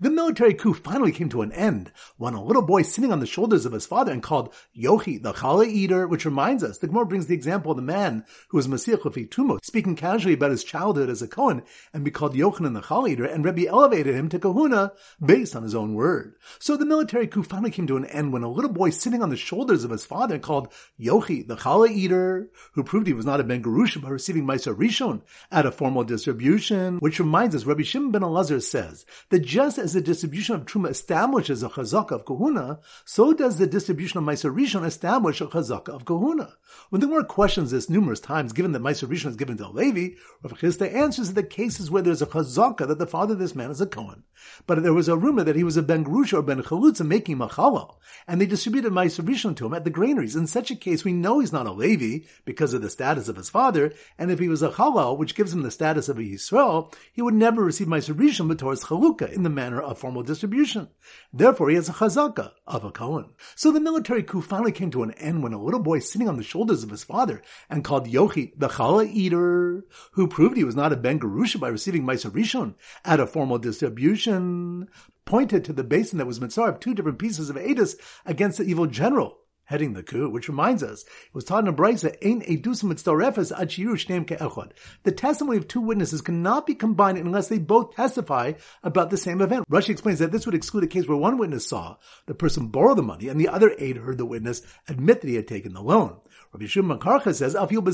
The 0.00 0.10
military 0.10 0.54
coup 0.54 0.74
finally 0.74 1.12
came 1.12 1.28
to 1.28 1.42
an 1.42 1.52
end 1.52 1.92
when 2.16 2.34
a 2.34 2.42
little 2.42 2.62
boy 2.62 2.82
sitting 2.82 3.12
on 3.12 3.20
the 3.20 3.26
shoulders 3.26 3.64
of 3.64 3.72
his 3.72 3.86
father 3.86 4.10
and 4.10 4.22
called 4.22 4.52
Yochi 4.76 5.22
the 5.22 5.32
challah 5.32 5.68
eater, 5.68 6.08
which 6.08 6.24
reminds 6.24 6.64
us, 6.64 6.78
the 6.78 6.88
Gemara 6.88 7.06
brings 7.06 7.26
the 7.26 7.34
example 7.34 7.70
of 7.70 7.76
the 7.76 7.82
man 7.82 8.24
who 8.48 8.56
was 8.56 8.66
Messiah 8.66 8.96
Tumo, 8.96 9.64
speaking 9.64 9.94
casually 9.94 10.34
about 10.34 10.50
his 10.50 10.64
childhood 10.64 11.08
as 11.08 11.22
a 11.22 11.28
Kohen 11.28 11.62
and 11.92 12.04
be 12.04 12.10
called 12.10 12.34
Yochanan 12.34 12.74
the 12.74 12.80
challah 12.80 13.10
eater, 13.10 13.24
and 13.24 13.44
Rebbe 13.44 13.68
elevated 13.68 14.16
him 14.16 14.28
to 14.30 14.38
kahuna 14.38 14.92
based 15.24 15.54
on 15.54 15.62
his 15.62 15.74
own 15.74 15.94
word. 15.94 16.34
So 16.58 16.76
the 16.76 16.86
military 16.86 17.28
coup 17.28 17.44
finally 17.44 17.70
came 17.70 17.86
to 17.86 17.96
an 17.96 18.06
end 18.06 18.32
when 18.32 18.42
a 18.42 18.50
little 18.50 18.72
boy 18.72 18.90
sitting 18.90 19.22
on 19.22 19.30
the 19.30 19.36
shoulders 19.36 19.84
of 19.84 19.92
his 19.92 20.04
father 20.04 20.34
and 20.34 20.42
called 20.42 20.72
Yochi 21.00 21.46
the 21.46 21.56
challah 21.56 21.90
eater, 21.90 22.48
who 22.72 22.82
proved 22.82 23.06
he 23.06 23.12
was 23.12 23.26
not 23.26 23.40
a 23.40 23.44
Ben 23.44 23.62
Gerusha 23.62 24.02
by 24.02 24.08
receiving 24.08 24.44
Meiser 24.44 24.74
Rishon 24.74 25.22
at 25.52 25.66
a 25.66 25.70
formal 25.70 26.02
distribution, 26.02 26.98
which 26.98 27.20
reminds 27.20 27.54
us, 27.54 27.64
Rabbi 27.64 27.82
Shimon 27.82 28.10
ben 28.10 28.22
Elazar 28.22 28.60
says 28.60 29.06
that 29.30 29.40
just 29.40 29.78
as 29.84 29.92
the 29.92 30.00
distribution 30.00 30.54
of 30.54 30.64
Truma 30.64 30.88
establishes 30.88 31.62
a 31.62 31.68
chazaka 31.68 32.12
of 32.12 32.24
kahuna, 32.24 32.80
so 33.04 33.34
does 33.34 33.58
the 33.58 33.66
distribution 33.66 34.18
of 34.18 34.24
Meiser 34.24 34.52
Rishon 34.52 34.84
establish 34.84 35.42
a 35.42 35.46
chazaka 35.46 35.90
of 35.90 36.06
kahuna. 36.06 36.54
When 36.88 37.00
the 37.00 37.06
Gemara 37.06 37.26
questions 37.26 37.70
this 37.70 37.90
numerous 37.90 38.18
times, 38.18 38.54
given 38.54 38.72
that 38.72 38.82
Meiser 38.82 39.06
Rishon 39.06 39.28
is 39.28 39.36
given 39.36 39.58
to 39.58 39.66
a 39.66 39.68
Levi, 39.68 40.16
Rav 40.42 40.58
Chisda 40.58 40.92
answers 40.92 41.28
that 41.28 41.34
the 41.34 41.46
cases 41.46 41.90
where 41.90 42.02
there's 42.02 42.22
a 42.22 42.26
chazaka 42.26 42.88
that 42.88 42.98
the 42.98 43.06
father 43.06 43.34
of 43.34 43.38
this 43.38 43.54
man 43.54 43.70
is 43.70 43.80
a 43.80 43.86
Kohen. 43.86 44.24
But 44.66 44.82
there 44.82 44.92
was 44.92 45.08
a 45.08 45.16
rumor 45.16 45.44
that 45.44 45.56
he 45.56 45.64
was 45.64 45.76
a 45.76 45.82
Ben 45.82 46.04
Grusha 46.04 46.38
or 46.38 46.42
Ben 46.42 46.62
Chalutza 46.62 47.06
making 47.06 47.38
machalal, 47.38 47.96
and 48.26 48.40
they 48.40 48.46
distributed 48.46 48.92
Meiser 48.92 49.24
Rishon 49.24 49.54
to 49.56 49.66
him 49.66 49.74
at 49.74 49.84
the 49.84 49.90
granaries. 49.90 50.36
In 50.36 50.46
such 50.46 50.70
a 50.70 50.76
case, 50.76 51.04
we 51.04 51.12
know 51.12 51.40
he's 51.40 51.52
not 51.52 51.66
a 51.66 51.72
Levi 51.72 52.26
because 52.44 52.72
of 52.72 52.82
the 52.82 52.90
status 52.90 53.28
of 53.28 53.36
his 53.36 53.50
father, 53.50 53.92
and 54.18 54.30
if 54.30 54.38
he 54.38 54.48
was 54.48 54.62
a 54.62 54.70
Halal, 54.70 55.18
which 55.18 55.34
gives 55.34 55.52
him 55.52 55.62
the 55.62 55.70
status 55.70 56.08
of 56.08 56.18
a 56.18 56.22
Yisrael, 56.22 56.92
he 57.12 57.22
would 57.22 57.34
never 57.34 57.62
receive 57.62 57.86
Meiser 57.86 58.14
Rishon 58.14 58.48
but 58.48 58.58
towards 58.58 58.84
Chalukah 58.84 59.32
in 59.32 59.42
the 59.42 59.50
manner 59.50 59.73
of 59.82 59.98
formal 59.98 60.22
distribution. 60.22 60.88
Therefore, 61.32 61.70
he 61.70 61.76
has 61.76 61.88
a 61.88 61.92
chazaka 61.92 62.52
of 62.66 62.84
a 62.84 62.90
Kohen. 62.90 63.30
So 63.54 63.70
the 63.70 63.80
military 63.80 64.22
coup 64.22 64.42
finally 64.42 64.72
came 64.72 64.90
to 64.92 65.02
an 65.02 65.12
end 65.12 65.42
when 65.42 65.52
a 65.52 65.62
little 65.62 65.80
boy 65.80 65.98
sitting 65.98 66.28
on 66.28 66.36
the 66.36 66.42
shoulders 66.42 66.82
of 66.82 66.90
his 66.90 67.04
father 67.04 67.42
and 67.68 67.84
called 67.84 68.06
Yochi 68.06 68.52
the 68.56 68.68
challah 68.68 69.10
eater, 69.10 69.84
who 70.12 70.26
proved 70.26 70.56
he 70.56 70.64
was 70.64 70.76
not 70.76 70.92
a 70.92 70.96
Ben 70.96 71.18
Garusha 71.18 71.58
by 71.58 71.68
receiving 71.68 72.04
Meiser 72.04 72.30
Rishon 72.30 72.74
at 73.04 73.20
a 73.20 73.26
formal 73.26 73.58
distribution, 73.58 74.88
pointed 75.24 75.64
to 75.64 75.72
the 75.72 75.84
basin 75.84 76.18
that 76.18 76.26
was 76.26 76.40
mitzvah 76.40 76.62
of 76.62 76.80
two 76.80 76.94
different 76.94 77.18
pieces 77.18 77.50
of 77.50 77.56
Adis 77.56 77.96
against 78.26 78.58
the 78.58 78.64
evil 78.64 78.86
general 78.86 79.38
heading 79.64 79.94
the 79.94 80.02
coup, 80.02 80.28
which 80.28 80.48
reminds 80.48 80.82
us, 80.82 81.02
it 81.02 81.34
was 81.34 81.44
taught 81.44 81.64
in 81.64 81.68
a 81.68 81.72
brisa, 81.72 82.16
Ein 82.24 82.42
edusim 82.42 82.92
mitzdarefes 82.92 83.52
ad 83.58 83.70
shneim 83.70 84.26
ke'echad. 84.26 84.72
The 85.02 85.12
testimony 85.12 85.58
of 85.58 85.68
two 85.68 85.80
witnesses 85.80 86.20
cannot 86.20 86.66
be 86.66 86.74
combined 86.74 87.18
unless 87.18 87.48
they 87.48 87.58
both 87.58 87.94
testify 87.94 88.52
about 88.82 89.10
the 89.10 89.16
same 89.16 89.40
event. 89.40 89.68
Rashi 89.70 89.90
explains 89.90 90.18
that 90.18 90.32
this 90.32 90.46
would 90.46 90.54
exclude 90.54 90.84
a 90.84 90.88
case 90.88 91.06
where 91.06 91.16
one 91.16 91.38
witness 91.38 91.66
saw 91.66 91.96
the 92.26 92.34
person 92.34 92.68
borrow 92.68 92.94
the 92.94 93.02
money 93.02 93.28
and 93.28 93.40
the 93.40 93.48
other 93.48 93.74
aide 93.78 93.96
heard 93.96 94.18
the 94.18 94.26
witness 94.26 94.62
admit 94.88 95.20
that 95.20 95.28
he 95.28 95.36
had 95.36 95.48
taken 95.48 95.72
the 95.72 95.82
loan. 95.82 96.16
Rabbi 96.52 96.66
Shimon 96.66 97.00
Karcha 97.00 97.34
says, 97.34 97.54
Afil 97.54 97.84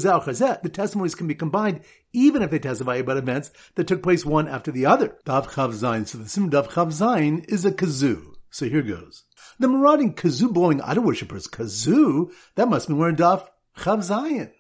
the 0.63 0.69
testimonies 0.69 1.15
can 1.15 1.27
be 1.27 1.35
combined 1.35 1.81
even 2.13 2.43
if 2.43 2.51
they 2.51 2.59
testify 2.59 2.97
about 2.97 3.17
events 3.17 3.51
that 3.77 3.87
took 3.87 4.03
place 4.03 4.25
one 4.27 4.49
after 4.49 4.71
the 4.71 4.87
other. 4.87 5.17
Dav 5.25 5.49
Chav 5.49 5.71
Zayin. 5.71 6.07
So 6.07 6.19
the 6.19 6.29
Sim 6.29 6.51
Dav 6.51 6.69
Chav 6.69 6.89
Zayin 6.89 7.49
is 7.49 7.65
a 7.65 7.73
kazoo. 7.73 8.35
So 8.51 8.67
here 8.67 8.83
goes. 8.83 9.25
The 9.59 9.69
marauding 9.69 10.15
kazoo 10.15 10.53
blowing 10.53 10.81
idol 10.83 11.05
worshippers, 11.05 11.47
kazoo, 11.47 12.33
that 12.57 12.69
must 12.69 12.89
be 12.89 12.95
wearing 12.95 13.17
Daf 13.17 13.47
Chav 13.77 13.99
Zayin. 13.99 14.51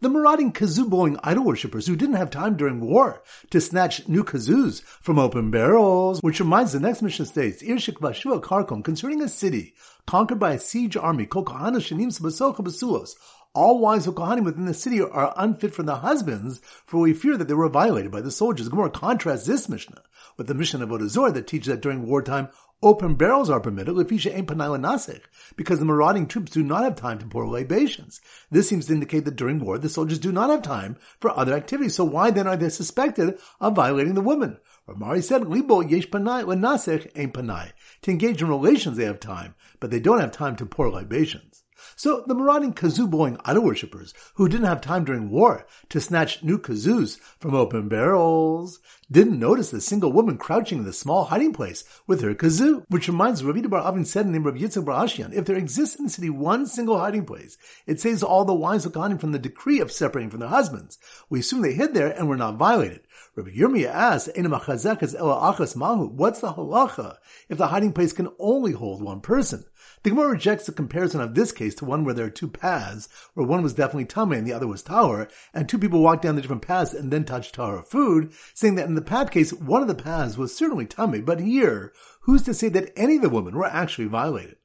The 0.00 0.08
marauding 0.08 0.52
kazoo 0.52 0.88
blowing 0.88 1.18
idol 1.24 1.44
worshippers 1.44 1.86
who 1.86 1.96
didn't 1.96 2.16
have 2.16 2.30
time 2.30 2.56
during 2.56 2.80
war 2.80 3.22
to 3.50 3.60
snatch 3.60 4.06
new 4.08 4.22
kazoos 4.22 4.82
from 4.82 5.18
open 5.18 5.50
barrels, 5.50 6.20
which 6.22 6.38
reminds 6.38 6.72
the 6.72 6.80
next 6.80 7.02
mission 7.02 7.26
states, 7.26 7.62
Irshik 7.62 7.98
Vashua 8.00 8.40
Karkom, 8.40 8.84
concerning 8.84 9.20
a 9.22 9.28
city 9.28 9.74
conquered 10.06 10.38
by 10.38 10.52
a 10.52 10.58
siege 10.58 10.96
army, 10.96 11.26
Kokahana 11.26 11.78
Shanim 11.78 12.08
Basuos, 12.20 13.14
all 13.54 13.80
wives 13.80 14.06
of 14.06 14.14
Kohanim 14.14 14.44
within 14.44 14.64
the 14.64 14.72
city 14.72 15.00
are 15.00 15.34
unfit 15.36 15.74
for 15.74 15.82
the 15.82 15.96
husbands, 15.96 16.60
for 16.86 17.00
we 17.00 17.12
fear 17.12 17.36
that 17.36 17.48
they 17.48 17.54
were 17.54 17.68
violated 17.68 18.10
by 18.10 18.22
the 18.22 18.30
soldiers. 18.30 18.68
Gemara 18.68 18.88
contrasts 18.88 19.46
this 19.46 19.68
Mishnah 19.68 20.02
with 20.38 20.46
the 20.46 20.54
Mishnah 20.54 20.84
of 20.84 20.88
Odazor 20.88 21.34
that 21.34 21.46
teaches 21.46 21.66
that 21.66 21.82
during 21.82 22.06
wartime, 22.06 22.48
Open 22.84 23.14
barrels 23.14 23.48
are 23.48 23.60
permitted, 23.60 23.94
because 23.94 25.78
the 25.78 25.84
marauding 25.84 26.26
troops 26.26 26.50
do 26.50 26.64
not 26.64 26.82
have 26.82 26.96
time 26.96 27.18
to 27.20 27.26
pour 27.26 27.46
libations. 27.46 28.20
This 28.50 28.68
seems 28.68 28.86
to 28.86 28.94
indicate 28.94 29.24
that 29.24 29.36
during 29.36 29.60
war, 29.60 29.78
the 29.78 29.88
soldiers 29.88 30.18
do 30.18 30.32
not 30.32 30.50
have 30.50 30.62
time 30.62 30.96
for 31.20 31.30
other 31.30 31.54
activities. 31.54 31.94
So 31.94 32.04
why 32.04 32.32
then 32.32 32.48
are 32.48 32.56
they 32.56 32.70
suspected 32.70 33.38
of 33.60 33.76
violating 33.76 34.14
the 34.14 34.20
woman? 34.20 34.58
Ramari 34.88 35.22
said, 35.22 35.48
Libo 35.48 35.80
yesh 35.80 36.08
panai 36.08 36.42
lenasech 36.44 37.16
ein 37.16 37.30
panai. 37.30 37.70
To 38.02 38.10
engage 38.10 38.42
in 38.42 38.48
relations, 38.48 38.96
they 38.96 39.04
have 39.04 39.20
time, 39.20 39.54
but 39.78 39.92
they 39.92 40.00
don't 40.00 40.18
have 40.18 40.32
time 40.32 40.56
to 40.56 40.66
pour 40.66 40.90
libations. 40.90 41.61
So 42.02 42.24
the 42.26 42.34
marauding 42.34 42.74
kazoo 42.74 43.08
blowing 43.08 43.38
idol 43.44 43.62
worshippers, 43.62 44.12
who 44.34 44.48
didn't 44.48 44.66
have 44.66 44.80
time 44.80 45.04
during 45.04 45.30
war 45.30 45.68
to 45.90 46.00
snatch 46.00 46.42
new 46.42 46.58
kazoos 46.58 47.20
from 47.38 47.54
open 47.54 47.88
barrels, 47.88 48.80
didn't 49.08 49.38
notice 49.38 49.70
the 49.70 49.80
single 49.80 50.10
woman 50.10 50.36
crouching 50.36 50.78
in 50.78 50.84
the 50.84 50.92
small 50.92 51.26
hiding 51.26 51.52
place 51.52 51.84
with 52.08 52.20
her 52.22 52.34
kazoo, 52.34 52.84
which 52.88 53.06
reminds 53.06 53.44
Rabbi 53.44 53.60
Bar 53.68 53.82
Avin 53.82 54.04
said 54.04 54.26
in 54.26 54.32
the 54.32 54.38
name 54.40 54.48
of 54.48 54.56
Yitzhak 54.56 54.84
Bar 54.84 55.04
Ashian, 55.04 55.32
if 55.32 55.44
there 55.44 55.54
exists 55.54 55.94
in 55.94 56.06
the 56.06 56.10
city 56.10 56.28
one 56.28 56.66
single 56.66 56.98
hiding 56.98 57.24
place, 57.24 57.56
it 57.86 58.00
saves 58.00 58.24
all 58.24 58.44
the 58.44 58.52
wives 58.52 58.84
of 58.84 58.90
Kohanim 58.90 59.20
from 59.20 59.30
the 59.30 59.38
decree 59.38 59.78
of 59.78 59.92
separating 59.92 60.30
from 60.30 60.40
their 60.40 60.48
husbands. 60.48 60.98
We 61.30 61.38
assume 61.38 61.62
they 61.62 61.74
hid 61.74 61.94
there 61.94 62.10
and 62.10 62.28
were 62.28 62.36
not 62.36 62.56
violated. 62.56 63.02
Rabbi 63.36 63.50
Yirmiyah 63.50 63.86
asks, 63.86 64.28
What's 64.36 64.42
the 66.40 66.52
halacha 66.52 67.16
if 67.48 67.58
the 67.58 67.68
hiding 67.68 67.92
place 67.92 68.12
can 68.12 68.28
only 68.40 68.72
hold 68.72 69.02
one 69.02 69.20
person? 69.20 69.64
The 70.04 70.10
Gemara 70.10 70.30
rejects 70.30 70.66
the 70.66 70.72
comparison 70.72 71.20
of 71.20 71.36
this 71.36 71.52
case 71.52 71.76
to 71.76 71.84
one 71.84 72.04
where 72.04 72.12
there 72.12 72.26
are 72.26 72.30
two 72.30 72.48
paths, 72.48 73.08
where 73.34 73.46
one 73.46 73.62
was 73.62 73.72
definitely 73.72 74.06
Tameh 74.06 74.36
and 74.36 74.44
the 74.44 74.52
other 74.52 74.66
was 74.66 74.82
Tahor, 74.82 75.30
and 75.54 75.68
two 75.68 75.78
people 75.78 76.02
walked 76.02 76.22
down 76.22 76.34
the 76.34 76.42
different 76.42 76.62
paths 76.62 76.92
and 76.92 77.12
then 77.12 77.24
touched 77.24 77.54
Tahor 77.54 77.86
food, 77.86 78.32
saying 78.52 78.74
that 78.74 78.88
in 78.88 78.96
the 78.96 79.00
path 79.00 79.30
case, 79.30 79.52
one 79.52 79.80
of 79.80 79.86
the 79.86 79.94
paths 79.94 80.36
was 80.36 80.56
certainly 80.56 80.86
Tameh, 80.86 81.24
but 81.24 81.38
here, 81.38 81.92
who's 82.22 82.42
to 82.42 82.52
say 82.52 82.68
that 82.70 82.92
any 82.96 83.14
of 83.14 83.22
the 83.22 83.28
women 83.28 83.54
were 83.54 83.64
actually 83.64 84.08
violated? 84.08 84.56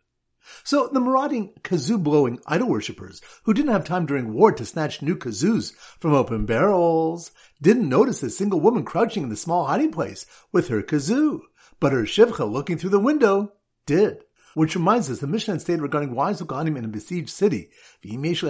So 0.63 0.88
the 0.88 1.00
marauding 1.00 1.53
kazoo 1.62 2.01
blowing 2.01 2.39
idol 2.48 2.70
worshippers, 2.70 3.22
who 3.44 3.53
didn't 3.53 3.74
have 3.74 3.84
time 3.84 4.08
during 4.08 4.34
war 4.34 4.51
to 4.53 4.65
snatch 4.65 5.03
new 5.03 5.15
kazoos 5.15 5.74
from 6.00 6.15
open 6.15 6.48
barrels, 6.48 7.32
didn't 7.62 7.88
notice 7.88 8.24
a 8.24 8.32
single 8.32 8.60
woman 8.60 8.84
crouching 8.84 9.22
in 9.22 9.29
the 9.29 9.36
small 9.36 9.65
hiding 9.65 9.91
place 9.91 10.25
with 10.51 10.70
her 10.70 10.82
kazoo, 10.82 11.41
but 11.79 11.91
her 11.91 12.06
shivcha 12.06 12.51
looking 12.51 12.79
through 12.79 12.89
the 12.89 13.00
window 13.00 13.53
did. 13.86 14.24
Which 14.54 14.75
reminds 14.75 15.10
us, 15.10 15.20
the 15.20 15.27
Mishnah 15.27 15.60
stated 15.60 15.82
regarding 15.82 16.16
wives 16.16 16.42
of 16.42 16.48
Kohanim 16.48 16.77
in 16.77 16.86
a 16.86 16.88
besieged 16.88 17.30
city, 17.30 17.70
But 18.01 18.12
if 18.12 18.42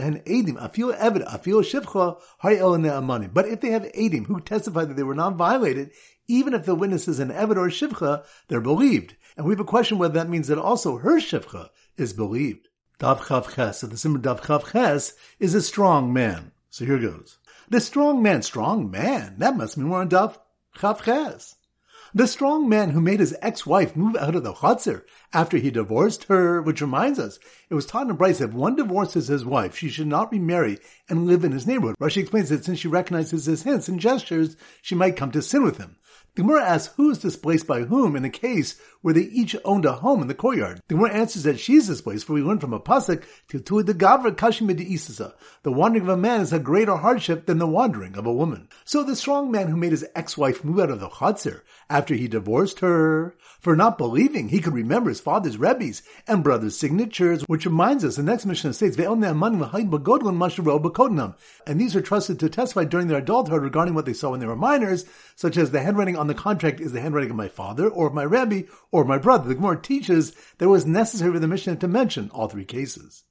they 3.62 3.70
have 3.70 3.84
Edim 3.84 4.25
who 4.25 4.39
testify 4.39 4.86
that 4.86 4.96
they 4.96 5.04
were 5.04 5.16
not 5.16 5.36
violated, 5.36 5.92
even 6.27 6.54
if 6.54 6.66
the 6.66 6.75
witness 6.75 7.08
is 7.08 7.20
an 7.20 7.30
Evid 7.30 7.58
or 7.58 7.70
Shivcha, 7.70 8.24
they're 8.48 8.62
believed. 8.62 9.16
And 9.36 9.46
we 9.46 9.54
have 9.54 9.60
a 9.60 9.66
question 9.66 9.98
whether 9.98 10.13
that 10.16 10.30
means 10.30 10.48
that 10.48 10.58
also 10.58 10.98
her 10.98 11.20
Shivcha 11.20 11.70
is 11.98 12.13
believed. 12.13 12.70
Dav 13.00 13.22
Chav 13.22 13.54
Ches, 13.54 13.80
so 13.80 13.88
the 13.88 13.98
Simmer 13.98 14.18
Dav 14.18 14.42
Chav 14.42 14.72
Ches 14.72 15.13
is 15.39 15.54
a 15.54 15.62
strong 15.62 16.12
man. 16.12 16.51
So 16.70 16.86
here 16.86 16.98
goes. 16.98 17.38
The 17.70 17.80
strong 17.80 18.24
man, 18.24 18.42
strong 18.42 18.89
man, 18.89 19.36
that 19.38 19.56
must 19.56 19.77
mean 19.77 19.89
we're 19.89 20.00
on 20.00 20.08
Dav 20.08 20.39
Chav 20.75 21.04
Ches. 21.04 21.57
The 22.18 22.26
strong 22.26 22.68
man 22.68 22.90
who 22.90 23.00
made 23.00 23.20
his 23.20 23.36
ex-wife 23.44 23.96
move 23.96 24.16
out 24.16 24.34
of 24.34 24.42
the 24.42 24.54
chutzner 24.54 25.04
after 25.34 25.58
he 25.58 25.70
divorced 25.70 26.24
her, 26.24 26.64
which 26.64 26.82
reminds 26.82 27.20
us, 27.20 27.38
it 27.70 27.76
was 27.76 27.86
taught 27.86 28.10
in 28.10 28.16
Bryce 28.16 28.42
if 28.42 28.54
one 28.54 28.76
divorces 28.76 29.28
his 29.28 29.46
wife, 29.46 29.78
she 29.78 29.88
should 29.88 30.08
not 30.08 30.32
remarry 30.32 30.80
and 31.08 31.28
live 31.28 31.44
in 31.44 31.52
his 31.52 31.68
neighborhood. 31.68 31.96
Rashi 32.02 32.22
explains 32.22 32.50
that 32.50 32.66
since 32.66 32.80
she 32.80 32.88
recognizes 32.88 33.46
his 33.46 33.62
hints 33.62 33.88
and 33.88 34.00
gestures, 34.00 34.58
she 34.82 34.96
might 34.96 35.16
come 35.16 35.30
to 35.30 35.44
sin 35.44 35.62
with 35.62 35.78
him. 35.78 35.98
The 36.38 36.44
Gemara 36.44 36.65
asks 36.65 36.94
who 36.98 37.10
is 37.10 37.17
displaced 37.17 37.65
by 37.65 37.82
whom 37.82 38.15
in 38.15 38.24
a 38.24 38.29
case 38.29 38.79
where 39.01 39.15
they 39.15 39.22
each 39.22 39.56
owned 39.65 39.86
a 39.86 39.94
home 39.94 40.22
in 40.22 40.27
the 40.27 40.36
courtyard. 40.36 40.84
The 40.88 40.94
Gemara 40.94 41.13
answers 41.13 41.41
that 41.44 41.60
she's 41.60 41.88
displaced, 41.88 42.25
for 42.25 42.34
we 42.34 42.44
learn 42.44 42.60
from 42.60 42.74
a 42.74 42.79
pasuk 42.79 43.24
to 43.48 43.82
the 43.82 43.96
gavra 43.96 44.36
kashim 44.36 44.67
de 44.67 44.86
isesa." 44.86 45.34
The 45.63 45.72
wandering 45.72 46.03
of 46.03 46.10
a 46.10 46.17
man 46.17 46.41
is 46.41 46.53
a 46.53 46.60
greater 46.60 46.98
hardship 46.98 47.48
than 47.48 47.58
the 47.58 47.65
wandering 47.65 48.15
of 48.15 48.27
a 48.27 48.34
woman. 48.34 48.67
So 48.86 49.03
the 49.03 49.15
strong 49.15 49.50
man 49.50 49.70
who 49.70 49.77
made 49.77 49.94
his 49.94 50.06
ex-wife 50.13 50.63
move 50.63 50.79
out 50.79 50.91
of 50.91 51.00
the 51.00 51.10
chutzner 51.10 51.62
after 51.89 52.13
he 52.13 52.27
divorced 52.27 52.82
her, 52.82 53.34
for 53.60 53.75
not 53.75 53.98
believing 53.98 54.50
he 54.50 54.60
could 54.60 54.75
remember 54.75 55.10
his 55.10 55.20
father's 55.20 55.58
rebbe's 55.58 56.03
and 56.27 56.44
brother's 56.44 56.77
signatures, 56.77 57.41
which 57.48 57.65
reminds 57.65 58.06
us 58.06 58.17
the 58.17 58.22
next 58.22 58.46
Mishnah 58.46 58.74
states, 58.74 58.96
and 58.96 59.24
these 61.82 61.96
are 61.96 62.01
trusted 62.01 62.39
to 62.39 62.50
testify 62.50 62.84
during 62.84 63.08
their 63.08 63.17
adulthood 63.17 63.63
regarding 63.63 63.96
what 63.96 64.06
they 64.06 64.13
saw 64.13 64.29
when 64.32 64.39
they 64.39 64.46
were 64.46 64.56
minors, 64.56 65.06
such 65.36 65.58
as 65.58 65.72
the 65.72 65.82
handwriting 65.82 66.15
on 66.15 66.26
the 66.27 66.36
contract 66.36 66.79
is 66.79 66.91
the 66.91 67.01
handwriting 67.01 67.31
of 67.31 67.36
my 67.36 67.48
father, 67.48 67.88
or 67.88 68.07
of 68.07 68.13
my 68.13 68.24
Rebbe, 68.24 68.67
or 68.91 69.03
my 69.03 69.17
brother. 69.17 69.48
The 69.48 69.55
Gemara 69.55 69.81
teaches 69.81 70.31
that 70.57 70.65
it 70.65 70.67
was 70.67 70.86
necessary 70.86 71.34
for 71.34 71.39
the 71.39 71.48
Mishnah 71.48 71.77
to 71.77 71.88
mention 71.88 72.29
all 72.34 72.48
three 72.48 72.65
cases. 72.65 73.24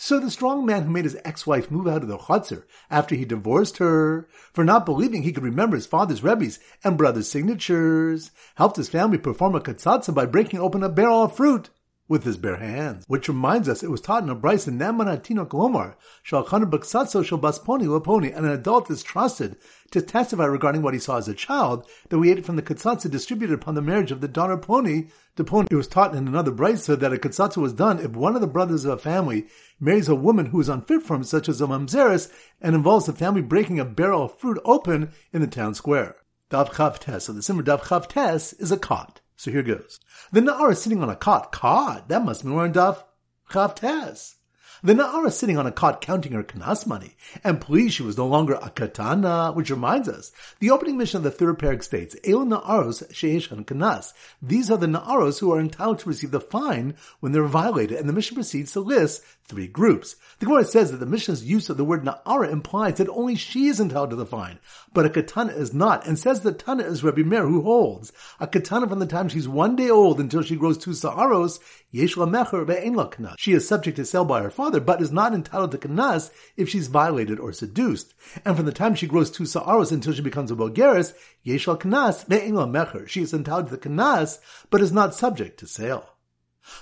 So 0.00 0.20
the 0.20 0.30
strong 0.30 0.64
man 0.64 0.84
who 0.84 0.90
made 0.90 1.04
his 1.04 1.18
ex-wife 1.24 1.72
move 1.72 1.88
out 1.88 2.02
of 2.02 2.08
the 2.08 2.18
chutzner 2.18 2.62
after 2.88 3.16
he 3.16 3.24
divorced 3.24 3.78
her 3.78 4.28
for 4.52 4.62
not 4.62 4.86
believing 4.86 5.22
he 5.22 5.32
could 5.32 5.42
remember 5.42 5.76
his 5.76 5.86
father's 5.86 6.22
rebbe's 6.22 6.60
and 6.84 6.96
brother's 6.96 7.28
signatures, 7.28 8.30
helped 8.54 8.76
his 8.76 8.88
family 8.88 9.18
perform 9.18 9.56
a 9.56 9.60
katsatsa 9.60 10.14
by 10.14 10.24
breaking 10.24 10.60
open 10.60 10.84
a 10.84 10.88
barrel 10.88 11.24
of 11.24 11.34
fruit 11.34 11.70
with 12.08 12.24
his 12.24 12.36
bare 12.36 12.56
hands. 12.56 13.04
Which 13.06 13.28
reminds 13.28 13.68
us, 13.68 13.82
it 13.82 13.90
was 13.90 14.00
taught 14.00 14.22
in 14.22 14.30
a 14.30 14.34
Bryce 14.34 14.66
in 14.66 14.78
Namanatino 14.78 15.46
Kolomar, 15.46 15.94
Shalchana 16.26 16.68
Baksatso 16.68 17.24
Shal 17.24 17.38
Basponi 17.38 17.84
Laponi, 17.84 18.34
and 18.34 18.46
an 18.46 18.52
adult 18.52 18.90
is 18.90 19.02
trusted 19.02 19.56
to 19.90 20.02
testify 20.02 20.44
regarding 20.44 20.82
what 20.82 20.94
he 20.94 21.00
saw 21.00 21.18
as 21.18 21.28
a 21.28 21.34
child, 21.34 21.86
that 22.08 22.18
we 22.18 22.30
ate 22.30 22.44
from 22.44 22.56
the 22.56 22.62
Katsatsa 22.62 23.10
distributed 23.10 23.54
upon 23.54 23.74
the 23.74 23.82
marriage 23.82 24.10
of 24.10 24.20
the 24.20 24.28
daughter 24.28 24.56
Poni 24.56 25.10
to 25.36 25.44
Poni. 25.44 25.66
It 25.70 25.76
was 25.76 25.88
taught 25.88 26.14
in 26.14 26.26
another 26.26 26.50
Bryce 26.50 26.86
that 26.86 27.02
a 27.02 27.16
Katsatsa 27.16 27.58
was 27.58 27.72
done 27.72 27.98
if 27.98 28.16
one 28.16 28.34
of 28.34 28.40
the 28.40 28.46
brothers 28.46 28.84
of 28.84 28.92
a 28.92 28.98
family 28.98 29.46
marries 29.78 30.08
a 30.08 30.14
woman 30.14 30.46
who 30.46 30.60
is 30.60 30.68
unfit 30.68 31.02
for 31.02 31.14
him, 31.14 31.24
such 31.24 31.48
as 31.48 31.60
a 31.60 31.66
Mamzeris, 31.66 32.30
and 32.60 32.74
involves 32.74 33.06
the 33.06 33.12
family 33.12 33.42
breaking 33.42 33.78
a 33.78 33.84
barrel 33.84 34.24
of 34.24 34.38
fruit 34.38 34.58
open 34.64 35.12
in 35.32 35.40
the 35.40 35.46
town 35.46 35.74
square. 35.74 36.16
Dav 36.50 36.70
Chav 36.70 36.98
Tes, 36.98 37.24
so 37.24 37.32
the 37.32 37.42
Simmer 37.42 37.62
Dav 37.62 37.82
Chav 37.82 38.08
Tes 38.08 38.54
is 38.54 38.72
a 38.72 38.78
cot. 38.78 39.20
So 39.38 39.52
here 39.52 39.62
goes. 39.62 40.00
The 40.32 40.40
Na'ara 40.40 40.72
is 40.72 40.82
sitting 40.82 41.00
on 41.00 41.08
a 41.08 41.14
cot. 41.14 41.52
Cot? 41.52 42.08
That 42.08 42.24
must 42.24 42.42
be 42.42 42.48
more 42.48 42.66
in 42.66 42.72
Daf 42.72 43.04
Chavtes. 43.48 44.34
The 44.82 44.94
Na'ara 44.94 45.32
sitting 45.32 45.56
on 45.56 45.66
a 45.66 45.70
cot 45.70 46.00
counting 46.00 46.32
her 46.32 46.42
kanas 46.42 46.86
money, 46.86 47.16
and 47.42 47.60
please, 47.60 47.92
she 47.94 48.02
was 48.02 48.16
no 48.16 48.26
longer 48.26 48.54
a 48.54 48.70
katana, 48.70 49.52
which 49.52 49.70
reminds 49.70 50.08
us, 50.08 50.30
the 50.58 50.70
opening 50.70 50.96
mission 50.96 51.18
of 51.18 51.24
the 51.24 51.30
third 51.30 51.58
parak 51.58 51.82
states, 51.82 52.14
El 52.24 52.46
Na'aros 52.46 53.12
she'eshan 53.12 53.64
kanas. 53.64 54.12
These 54.42 54.70
are 54.70 54.76
the 54.76 54.86
Na'aros 54.86 55.38
who 55.38 55.52
are 55.52 55.60
entitled 55.60 56.00
to 56.00 56.08
receive 56.08 56.30
the 56.32 56.40
fine 56.40 56.96
when 57.20 57.32
they're 57.32 57.44
violated, 57.44 57.98
and 57.98 58.08
the 58.08 58.12
mission 58.12 58.36
proceeds 58.36 58.72
to 58.72 58.80
list 58.80 59.22
three 59.48 59.66
groups. 59.66 60.14
The 60.38 60.46
Gemara 60.46 60.64
says 60.64 60.90
that 60.90 60.98
the 60.98 61.06
Mishnah's 61.06 61.44
use 61.44 61.70
of 61.70 61.78
the 61.78 61.84
word 61.84 62.04
Na'ara 62.04 62.52
implies 62.52 62.98
that 62.98 63.08
only 63.08 63.34
she 63.34 63.66
is 63.66 63.80
entitled 63.80 64.10
to 64.10 64.16
the 64.16 64.26
fine, 64.26 64.58
but 64.92 65.06
a 65.06 65.10
katana 65.10 65.52
is 65.52 65.72
not, 65.72 66.06
and 66.06 66.18
says 66.18 66.42
that 66.42 66.58
Tana 66.58 66.84
is 66.84 67.02
Rabbi 67.02 67.22
Meir 67.22 67.46
who 67.46 67.62
holds. 67.62 68.12
A 68.40 68.46
katana 68.46 68.86
from 68.86 68.98
the 68.98 69.06
time 69.06 69.28
she's 69.28 69.48
one 69.48 69.74
day 69.74 69.88
old 69.88 70.20
until 70.20 70.42
she 70.42 70.54
grows 70.54 70.76
two 70.76 70.92
sa'aros, 70.92 71.60
yesh 71.90 72.16
la 72.16 72.26
mecher 72.26 72.66
ve'en. 72.66 73.34
She 73.38 73.52
is 73.52 73.66
subject 73.66 73.96
to 73.96 74.04
sale 74.04 74.24
by 74.24 74.42
her 74.42 74.50
father, 74.50 74.80
but 74.80 75.00
is 75.00 75.12
not 75.12 75.32
entitled 75.32 75.72
to 75.72 75.78
kanas 75.78 76.30
if 76.56 76.68
she's 76.68 76.88
violated 76.88 77.40
or 77.40 77.52
seduced. 77.52 78.14
And 78.44 78.54
from 78.54 78.66
the 78.66 78.72
time 78.72 78.94
she 78.94 79.06
grows 79.06 79.30
two 79.30 79.46
sa'aros 79.46 79.92
until 79.92 80.12
she 80.12 80.22
becomes 80.22 80.50
a 80.50 80.54
bogeris, 80.54 81.14
yesh 81.42 81.66
kanas 81.66 82.26
ve'en. 82.26 83.08
She 83.08 83.22
is 83.22 83.32
entitled 83.32 83.68
to 83.68 83.76
the 83.76 83.88
kanas, 83.88 84.38
but 84.68 84.82
is 84.82 84.92
not 84.92 85.14
subject 85.14 85.58
to 85.60 85.66
sale. 85.66 86.17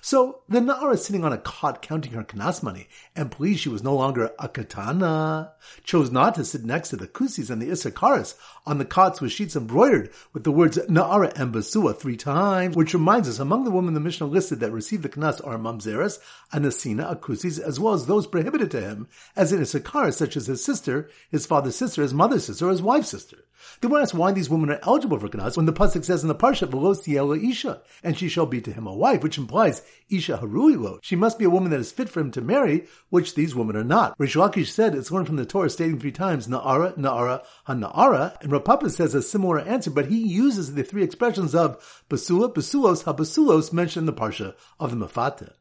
So 0.01 0.41
the 0.49 0.61
Na'ara 0.61 0.95
is 0.95 1.05
sitting 1.05 1.25
on 1.25 1.33
a 1.33 1.39
cot 1.39 1.83
counting 1.83 2.13
her 2.13 2.25
kanas 2.25 2.63
money, 2.63 2.89
and 3.15 3.31
pleased 3.31 3.61
she 3.61 3.69
was 3.69 3.83
no 3.83 3.95
longer 3.95 4.33
a 4.39 4.49
katana, 4.49 5.53
chose 5.85 6.11
not 6.11 6.35
to 6.37 6.45
sit 6.45 6.65
next 6.65 6.91
to 6.91 6.97
the 6.97 7.07
kusis 7.07 7.51
and 7.51 7.61
the 7.61 7.71
isakaris 7.71 8.35
on 8.67 8.79
the 8.79 8.85
cots 8.85 9.21
with 9.21 9.33
sheets 9.33 9.57
embroidered 9.57 10.11
with 10.33 10.45
the 10.45 10.53
words 10.53 10.79
Na'ara 10.79 11.33
and 11.39 11.55
Basua 11.55 11.97
three 11.97 12.17
times, 12.17 12.77
which 12.77 12.95
reminds 12.95 13.29
us 13.29 13.39
among 13.39 13.65
the 13.65 13.71
women 13.71 13.95
the 13.95 14.01
Mishnah 14.01 14.27
listed 14.27 14.61
that 14.61 14.73
received 14.73 15.03
the 15.03 15.09
kanas 15.09 15.47
are 15.47 15.59
mamzeres, 15.59 16.19
anasina, 16.53 17.15
akusis, 17.15 17.59
as 17.59 17.81
well 17.81 17.95
as 17.95 18.07
those 18.07 18.27
prohibited 18.27 18.71
to 18.73 18.81
him, 18.81 19.09
as 19.35 19.53
in 19.53 19.61
isakaris, 19.61 20.15
such 20.15 20.37
as 20.37 20.47
his 20.47 20.65
sister, 20.65 21.09
his 21.31 21.47
father's 21.47 21.77
sister, 21.77 22.03
his 22.03 22.15
mother's 22.15 22.45
sister, 22.47 22.67
or 22.67 22.71
his 22.71 22.83
wife's 22.83 23.09
sister. 23.09 23.39
They 23.81 23.89
want 23.89 24.01
to 24.01 24.03
ask 24.03 24.15
why 24.15 24.33
these 24.33 24.51
women 24.51 24.71
are 24.71 24.81
eligible 24.83 25.19
for 25.19 25.29
kanas 25.29 25.57
when 25.57 25.67
the 25.67 25.73
pasuk 25.73 26.05
says 26.05 26.23
in 26.23 26.29
the 26.29 26.35
parsha, 26.35 26.69
"V'lo 26.69 27.51
isha," 27.51 27.81
and 28.03 28.17
she 28.17 28.29
shall 28.29 28.47
be 28.47 28.61
to 28.61 28.73
him 28.73 28.87
a 28.87 28.95
wife, 28.95 29.23
which 29.23 29.39
implies 29.39 29.83
isha 30.11 30.39
haruilo. 30.43 30.99
She 31.03 31.17
must 31.17 31.39
be 31.39 31.45
a 31.45 31.51
woman 31.51 31.71
that 31.71 31.81
is 31.81 31.93
fit 31.93 32.09
for 32.09 32.21
him 32.21 32.31
to 32.33 32.41
marry, 32.41 32.87
which 33.11 33.35
these 33.35 33.55
women 33.55 33.77
are 33.77 33.85
not. 33.85 34.19
Reish 34.19 34.37
Lakish 34.37 34.69
said 34.69 34.95
it's 34.95 35.11
learned 35.11 35.27
from 35.27 35.37
the 35.37 35.47
Torah, 35.47 35.71
stating 35.71 35.99
three 35.99 36.13
times 36.13 36.49
"Na'ara, 36.49 36.97
Na'ara, 36.97 37.43
Ha-Na'ara," 37.65 38.41
and 38.43 38.53
Rav 38.53 38.65
Papa 38.65 38.91
says 38.91 39.15
a 39.15 39.23
similar 39.23 39.59
answer, 39.59 39.91
but 39.91 40.07
he 40.07 40.19
uses 40.19 40.75
the 40.75 40.83
three 40.83 41.03
expressions 41.03 41.55
of 41.55 42.05
basula, 42.09 42.53
basulos, 42.53 43.05
ha-basulos 43.05 43.73
mentioned 43.73 44.09
in 44.09 44.15
the 44.15 44.21
parsha 44.21 44.55
of 44.79 44.91
the 44.91 44.97
Mafata. 44.97 45.53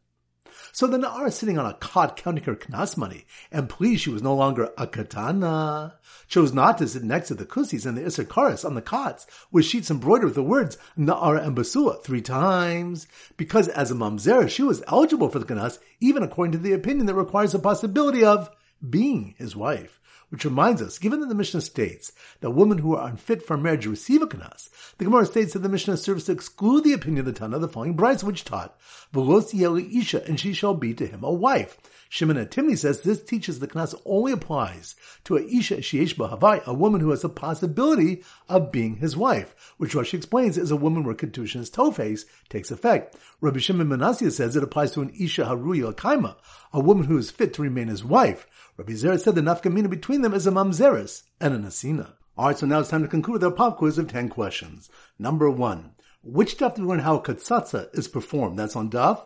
So 0.76 0.88
the 0.88 0.98
Na'ara 0.98 1.30
is 1.30 1.36
sitting 1.36 1.58
on 1.58 1.66
a 1.66 1.74
cot 1.76 2.18
counting 2.18 2.44
her 2.44 2.56
knas 2.58 2.98
money, 2.98 3.26
and 3.50 3.70
pleased 3.70 4.02
she 4.02 4.10
was 4.10 4.22
no 4.22 4.36
longer 4.36 4.74
a 4.78 4.86
katana, 4.86 5.94
chose 6.28 6.52
not 6.52 6.80
to 6.80 6.88
sit 6.90 7.02
next 7.02 7.30
to 7.30 7.34
the 7.34 7.46
kusis 7.46 7.86
and 7.86 7.98
the 7.98 8.02
isakaris 8.02 8.66
on 8.66 8.76
the 8.76 8.82
cots 8.82 9.26
with 9.54 9.64
sheets 9.64 9.90
embroidered 9.90 10.26
with 10.26 10.36
the 10.36 10.44
words 10.44 10.78
Na'ara 11.00 11.46
and 11.46 11.56
Basua 11.56 12.04
three 12.04 12.22
times, 12.22 13.08
because 13.38 13.70
as 13.70 13.90
a 13.90 13.94
mamzera 13.94 14.50
she 14.50 14.64
was 14.64 14.84
eligible 14.90 15.30
for 15.30 15.40
the 15.40 15.46
knas, 15.46 15.80
even 16.02 16.24
according 16.24 16.52
to 16.52 16.58
the 16.58 16.74
opinion 16.74 17.06
that 17.06 17.16
requires 17.16 17.54
the 17.54 17.60
possibility 17.60 18.26
of 18.26 18.50
being 18.90 19.34
his 19.38 19.56
wife. 19.56 20.02
Which 20.30 20.46
reminds 20.46 20.82
us, 20.82 20.98
given 20.98 21.20
that 21.20 21.28
the 21.28 21.36
Mishnah 21.36 21.62
states 21.62 22.12
that 22.42 22.52
women 22.52 22.80
who 22.80 22.96
are 22.96 23.08
unfit 23.08 23.46
for 23.46 23.58
marriage 23.58 23.86
receive 23.86 24.22
a 24.22 24.28
kanas, 24.28 24.70
the 24.98 25.06
Gemara 25.06 25.26
states 25.26 25.54
that 25.54 25.60
the 25.60 25.70
Mishnah 25.70 25.98
serves 25.98 26.26
to 26.26 26.32
exclude 26.32 26.84
the 26.84 26.94
opinion 26.94 27.20
of 27.20 27.26
the 27.26 27.34
Tana 27.34 27.58
of 27.58 27.62
the 27.62 27.68
following 27.68 27.94
brides, 27.96 28.24
which 28.24 28.44
taught, 28.44 28.76
Velos 29.14 29.54
isha, 29.54 30.26
and 30.28 30.40
she 30.40 30.54
shall 30.54 30.74
be 30.74 30.94
to 30.94 31.06
him 31.06 31.24
a 31.24 31.32
wife. 31.32 31.78
Shimon 32.10 32.38
Timni 32.48 32.78
says 32.78 33.02
this 33.02 33.24
teaches 33.24 33.60
the 33.60 33.68
knas 33.68 34.00
only 34.06 34.32
applies 34.32 34.96
to 35.24 35.38
a 35.38 35.42
isha 35.42 35.78
sheyesh 35.78 36.16
Havai, 36.16 36.66
a 36.66 36.74
woman 36.74 37.02
who 37.02 37.10
has 37.10 37.22
the 37.22 37.30
possibility 37.30 38.24
of 38.48 38.72
being 38.72 38.98
his 38.98 39.18
wife, 39.18 39.74
which 39.78 39.94
Rashi 39.94 40.16
explains 40.16 40.58
is 40.58 40.72
a 40.72 40.76
woman 40.76 41.04
where 41.04 41.16
kedushin's 41.16 41.70
toface 41.70 42.26
takes 42.50 42.72
effect. 42.72 43.16
Rabbi 43.42 43.60
Shimon 43.60 43.88
Manasseh 43.88 44.32
says 44.32 44.56
it 44.56 44.64
applies 44.64 44.92
to 44.92 45.02
an 45.02 45.14
isha 45.20 45.46
haruya 45.46 45.94
kaima, 45.94 46.36
a 46.72 46.80
woman 46.80 47.06
who 47.06 47.18
is 47.18 47.32
fit 47.32 47.54
to 47.56 47.62
remain 47.62 47.88
his 47.88 48.04
wife. 48.04 48.48
Rabbi 48.78 48.94
Zera 48.94 49.20
said 49.20 49.36
the 49.36 49.42
nafkamina 49.42 49.90
between 49.90 50.22
them 50.22 50.34
is 50.34 50.48
a 50.48 50.52
mamzeris 50.52 51.24
and 51.40 51.54
a 51.54 51.58
nasina. 51.58 52.14
Alright, 52.38 52.58
so 52.58 52.66
now 52.66 52.80
it's 52.80 52.90
time 52.90 53.02
to 53.02 53.08
conclude 53.08 53.44
our 53.44 53.52
pop 53.52 53.78
quiz 53.78 53.98
of 53.98 54.10
10 54.10 54.30
questions. 54.30 54.90
Number 55.18 55.50
one. 55.50 55.92
Which 56.22 56.58
daf 56.58 56.76
do 56.76 56.82
we 56.82 56.88
learn 56.88 57.00
how 57.00 57.20
katsatsa 57.20 57.96
is 57.98 58.08
performed? 58.08 58.58
That's 58.58 58.76
on 58.76 58.90
daf 58.90 59.26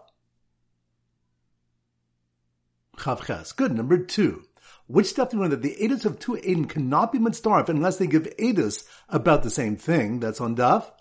Chavches. 3.00 3.56
Good. 3.56 3.74
Number 3.74 3.98
two. 3.98 4.44
Which 4.88 5.08
step 5.08 5.30
do 5.30 5.38
we 5.38 5.42
learn 5.42 5.52
that 5.52 5.62
the 5.62 5.78
edus 5.80 6.06
of 6.06 6.20
two 6.20 6.34
Adim 6.34 6.68
cannot 6.68 7.12
be 7.12 7.20
mitzdarif 7.20 7.70
unless 7.70 7.98
they 7.98 8.08
give 8.08 8.24
edus 8.38 8.86
about 9.08 9.44
the 9.44 9.50
same 9.52 9.76
thing? 9.76 10.20
That's 10.20 10.42
on 10.42 10.56
daf. 10.56 10.92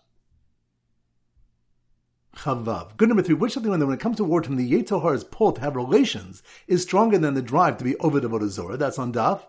Chavav. 2.36 2.96
Good 2.96 3.08
number 3.08 3.22
three. 3.22 3.34
Which 3.34 3.54
that 3.54 3.64
when 3.64 3.90
it 3.90 4.00
comes 4.00 4.18
to 4.18 4.24
wartime, 4.24 4.56
the 4.56 4.70
Yetzirah's 4.70 5.24
pull 5.24 5.52
to 5.52 5.60
have 5.60 5.74
relations 5.74 6.42
is 6.66 6.82
stronger 6.82 7.18
than 7.18 7.34
the 7.34 7.42
drive 7.42 7.78
to 7.78 7.84
be 7.84 7.96
over 7.96 8.20
the 8.20 8.48
Zorah? 8.48 8.76
That's 8.76 8.98
on 8.98 9.12
daf. 9.12 9.42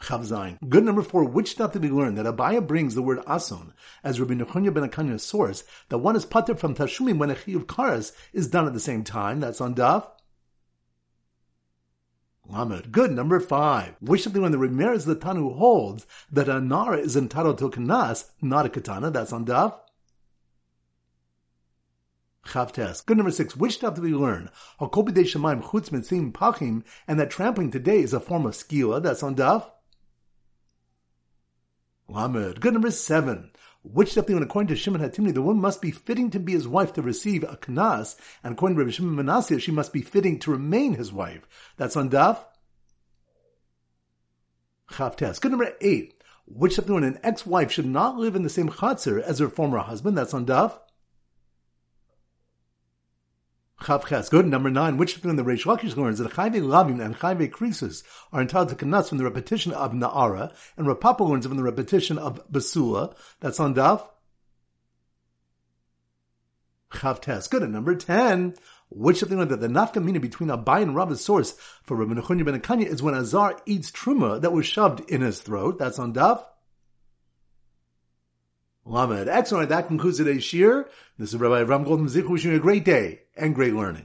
Chavzain. 0.00 0.58
Good 0.68 0.84
number 0.84 1.02
four. 1.02 1.24
Which 1.24 1.52
stuff 1.52 1.72
did 1.72 1.82
we 1.82 1.90
learn 1.90 2.16
that 2.16 2.26
Abaya 2.26 2.64
brings 2.64 2.94
the 2.94 3.02
word 3.02 3.20
ason 3.26 3.72
as 4.04 4.20
Rabbi 4.20 4.34
Nechonya 4.34 4.72
ben 4.72 4.88
Akanya's 4.88 5.22
source 5.22 5.64
that 5.88 5.98
one 5.98 6.16
is 6.16 6.26
pater 6.26 6.54
from 6.54 6.74
tashumim 6.74 7.18
when 7.18 7.30
a 7.30 7.34
chiyuv 7.34 7.64
karas 7.64 8.12
is 8.32 8.48
done 8.48 8.66
at 8.66 8.74
the 8.74 8.80
same 8.80 9.04
time? 9.04 9.40
That's 9.40 9.60
on 9.60 9.74
daf. 9.74 10.06
Lamed. 12.48 12.92
Good. 12.92 13.10
Number 13.10 13.40
five. 13.40 13.96
Which 14.00 14.22
something 14.22 14.42
when 14.42 14.52
the 14.52 14.92
is 14.92 15.04
the 15.06 15.16
Tanu 15.16 15.56
holds 15.56 16.06
that 16.30 16.48
a 16.48 16.60
Nara 16.60 16.98
is 16.98 17.16
entitled 17.16 17.58
to 17.58 17.66
a 17.66 17.70
kanas, 17.70 18.30
not 18.40 18.66
a 18.66 18.68
katana. 18.68 19.10
That's 19.10 19.32
on 19.32 19.46
daf. 19.46 19.78
Chavtes. 22.44 23.04
Good 23.04 23.16
number 23.16 23.32
six. 23.32 23.56
Which 23.56 23.74
stuff 23.74 23.94
did 23.94 24.04
we 24.04 24.14
learn? 24.14 24.50
Hakobi 24.80 25.12
de 25.12 25.24
Shemaim 25.24 25.62
chutz 25.62 25.90
pachim, 26.32 26.84
and 27.08 27.18
that 27.18 27.30
trampling 27.30 27.72
today 27.72 28.00
is 28.00 28.14
a 28.14 28.20
form 28.20 28.46
of 28.46 28.52
skila. 28.52 29.02
That's 29.02 29.24
on 29.24 29.34
daf. 29.34 29.70
Lamed. 32.08 32.60
Good 32.60 32.72
number 32.72 32.90
seven. 32.90 33.50
Which 33.82 34.14
definitely, 34.14 34.44
according 34.44 34.68
to 34.68 34.76
Shimon 34.76 35.00
Hatimni, 35.00 35.32
the 35.32 35.42
woman 35.42 35.62
must 35.62 35.80
be 35.80 35.92
fitting 35.92 36.30
to 36.30 36.40
be 36.40 36.52
his 36.52 36.66
wife 36.66 36.92
to 36.94 37.02
receive 37.02 37.44
a 37.44 37.56
knas, 37.56 38.16
and 38.42 38.54
according 38.54 38.76
to 38.76 38.82
Rabbi 38.82 38.90
Shimon 38.90 39.14
Manasseh, 39.14 39.60
she 39.60 39.70
must 39.70 39.92
be 39.92 40.02
fitting 40.02 40.40
to 40.40 40.50
remain 40.50 40.94
his 40.94 41.12
wife. 41.12 41.46
That's 41.76 41.96
on 41.96 42.10
Daf. 42.10 42.38
Chavtes. 44.90 45.40
Good 45.40 45.52
number 45.52 45.72
eight. 45.80 46.14
Which 46.46 46.76
definitely, 46.76 46.94
when 46.94 47.04
an 47.04 47.20
ex-wife 47.22 47.72
should 47.72 47.86
not 47.86 48.16
live 48.16 48.36
in 48.36 48.42
the 48.42 48.48
same 48.48 48.70
chatzir 48.70 49.20
as 49.20 49.40
her 49.40 49.48
former 49.48 49.78
husband. 49.78 50.16
That's 50.16 50.34
on 50.34 50.46
Daf. 50.46 50.78
Chavches. 53.80 54.30
Good. 54.30 54.46
Number 54.46 54.70
nine. 54.70 54.96
Which 54.96 55.16
from 55.16 55.36
the 55.36 55.44
Reish 55.44 55.64
Lakish 55.64 55.96
learns 55.96 56.18
that 56.18 56.32
Chayve 56.32 56.54
Lavim 56.54 57.04
and 57.04 57.16
Chayve 57.16 57.50
Krisus 57.50 58.02
are 58.32 58.40
entitled 58.40 58.70
to 58.70 58.74
Kanas 58.74 59.08
from 59.08 59.18
the 59.18 59.24
repetition 59.24 59.72
of 59.72 59.92
Na'ara, 59.92 60.52
and 60.76 60.86
Rav 60.86 61.00
Papa 61.00 61.22
learns 61.22 61.46
from 61.46 61.56
the 61.56 61.62
repetition 61.62 62.18
of 62.18 62.46
Basula. 62.50 63.14
That's 63.40 63.60
on 63.60 63.74
Daf. 63.74 64.06
Chavtes. 66.90 67.50
Good. 67.50 67.62
And 67.62 67.72
number 67.72 67.94
ten. 67.94 68.54
Which 68.88 69.22
of 69.22 69.28
the 69.28 69.44
that 69.44 69.60
the 69.60 69.66
nafkamina 69.66 70.20
between 70.20 70.48
Abai 70.48 70.80
and 70.80 70.94
Rabba's 70.94 71.24
source 71.24 71.52
for 71.82 71.96
Rabbi 71.96 72.20
Nechunya 72.20 72.44
ben 72.44 72.60
Akanya 72.60 72.86
is 72.86 73.02
when 73.02 73.14
Azar 73.14 73.60
eats 73.66 73.90
truma 73.90 74.40
that 74.40 74.52
was 74.52 74.64
shoved 74.64 75.10
in 75.10 75.22
his 75.22 75.40
throat. 75.40 75.78
That's 75.78 75.98
on 75.98 76.14
Daf. 76.14 76.44
Lamed. 78.86 79.28
Excellent. 79.28 79.68
That 79.68 79.88
concludes 79.88 80.18
today's 80.18 80.44
shir. 80.44 80.88
This 81.18 81.30
is 81.34 81.40
Rabbi 81.40 81.62
Ram 81.62 81.82
Golden 81.82 82.08
Zich 82.08 82.28
wishing 82.28 82.52
you 82.52 82.56
a 82.56 82.60
great 82.60 82.84
day 82.84 83.22
and 83.36 83.52
great 83.52 83.74
learning. 83.74 84.04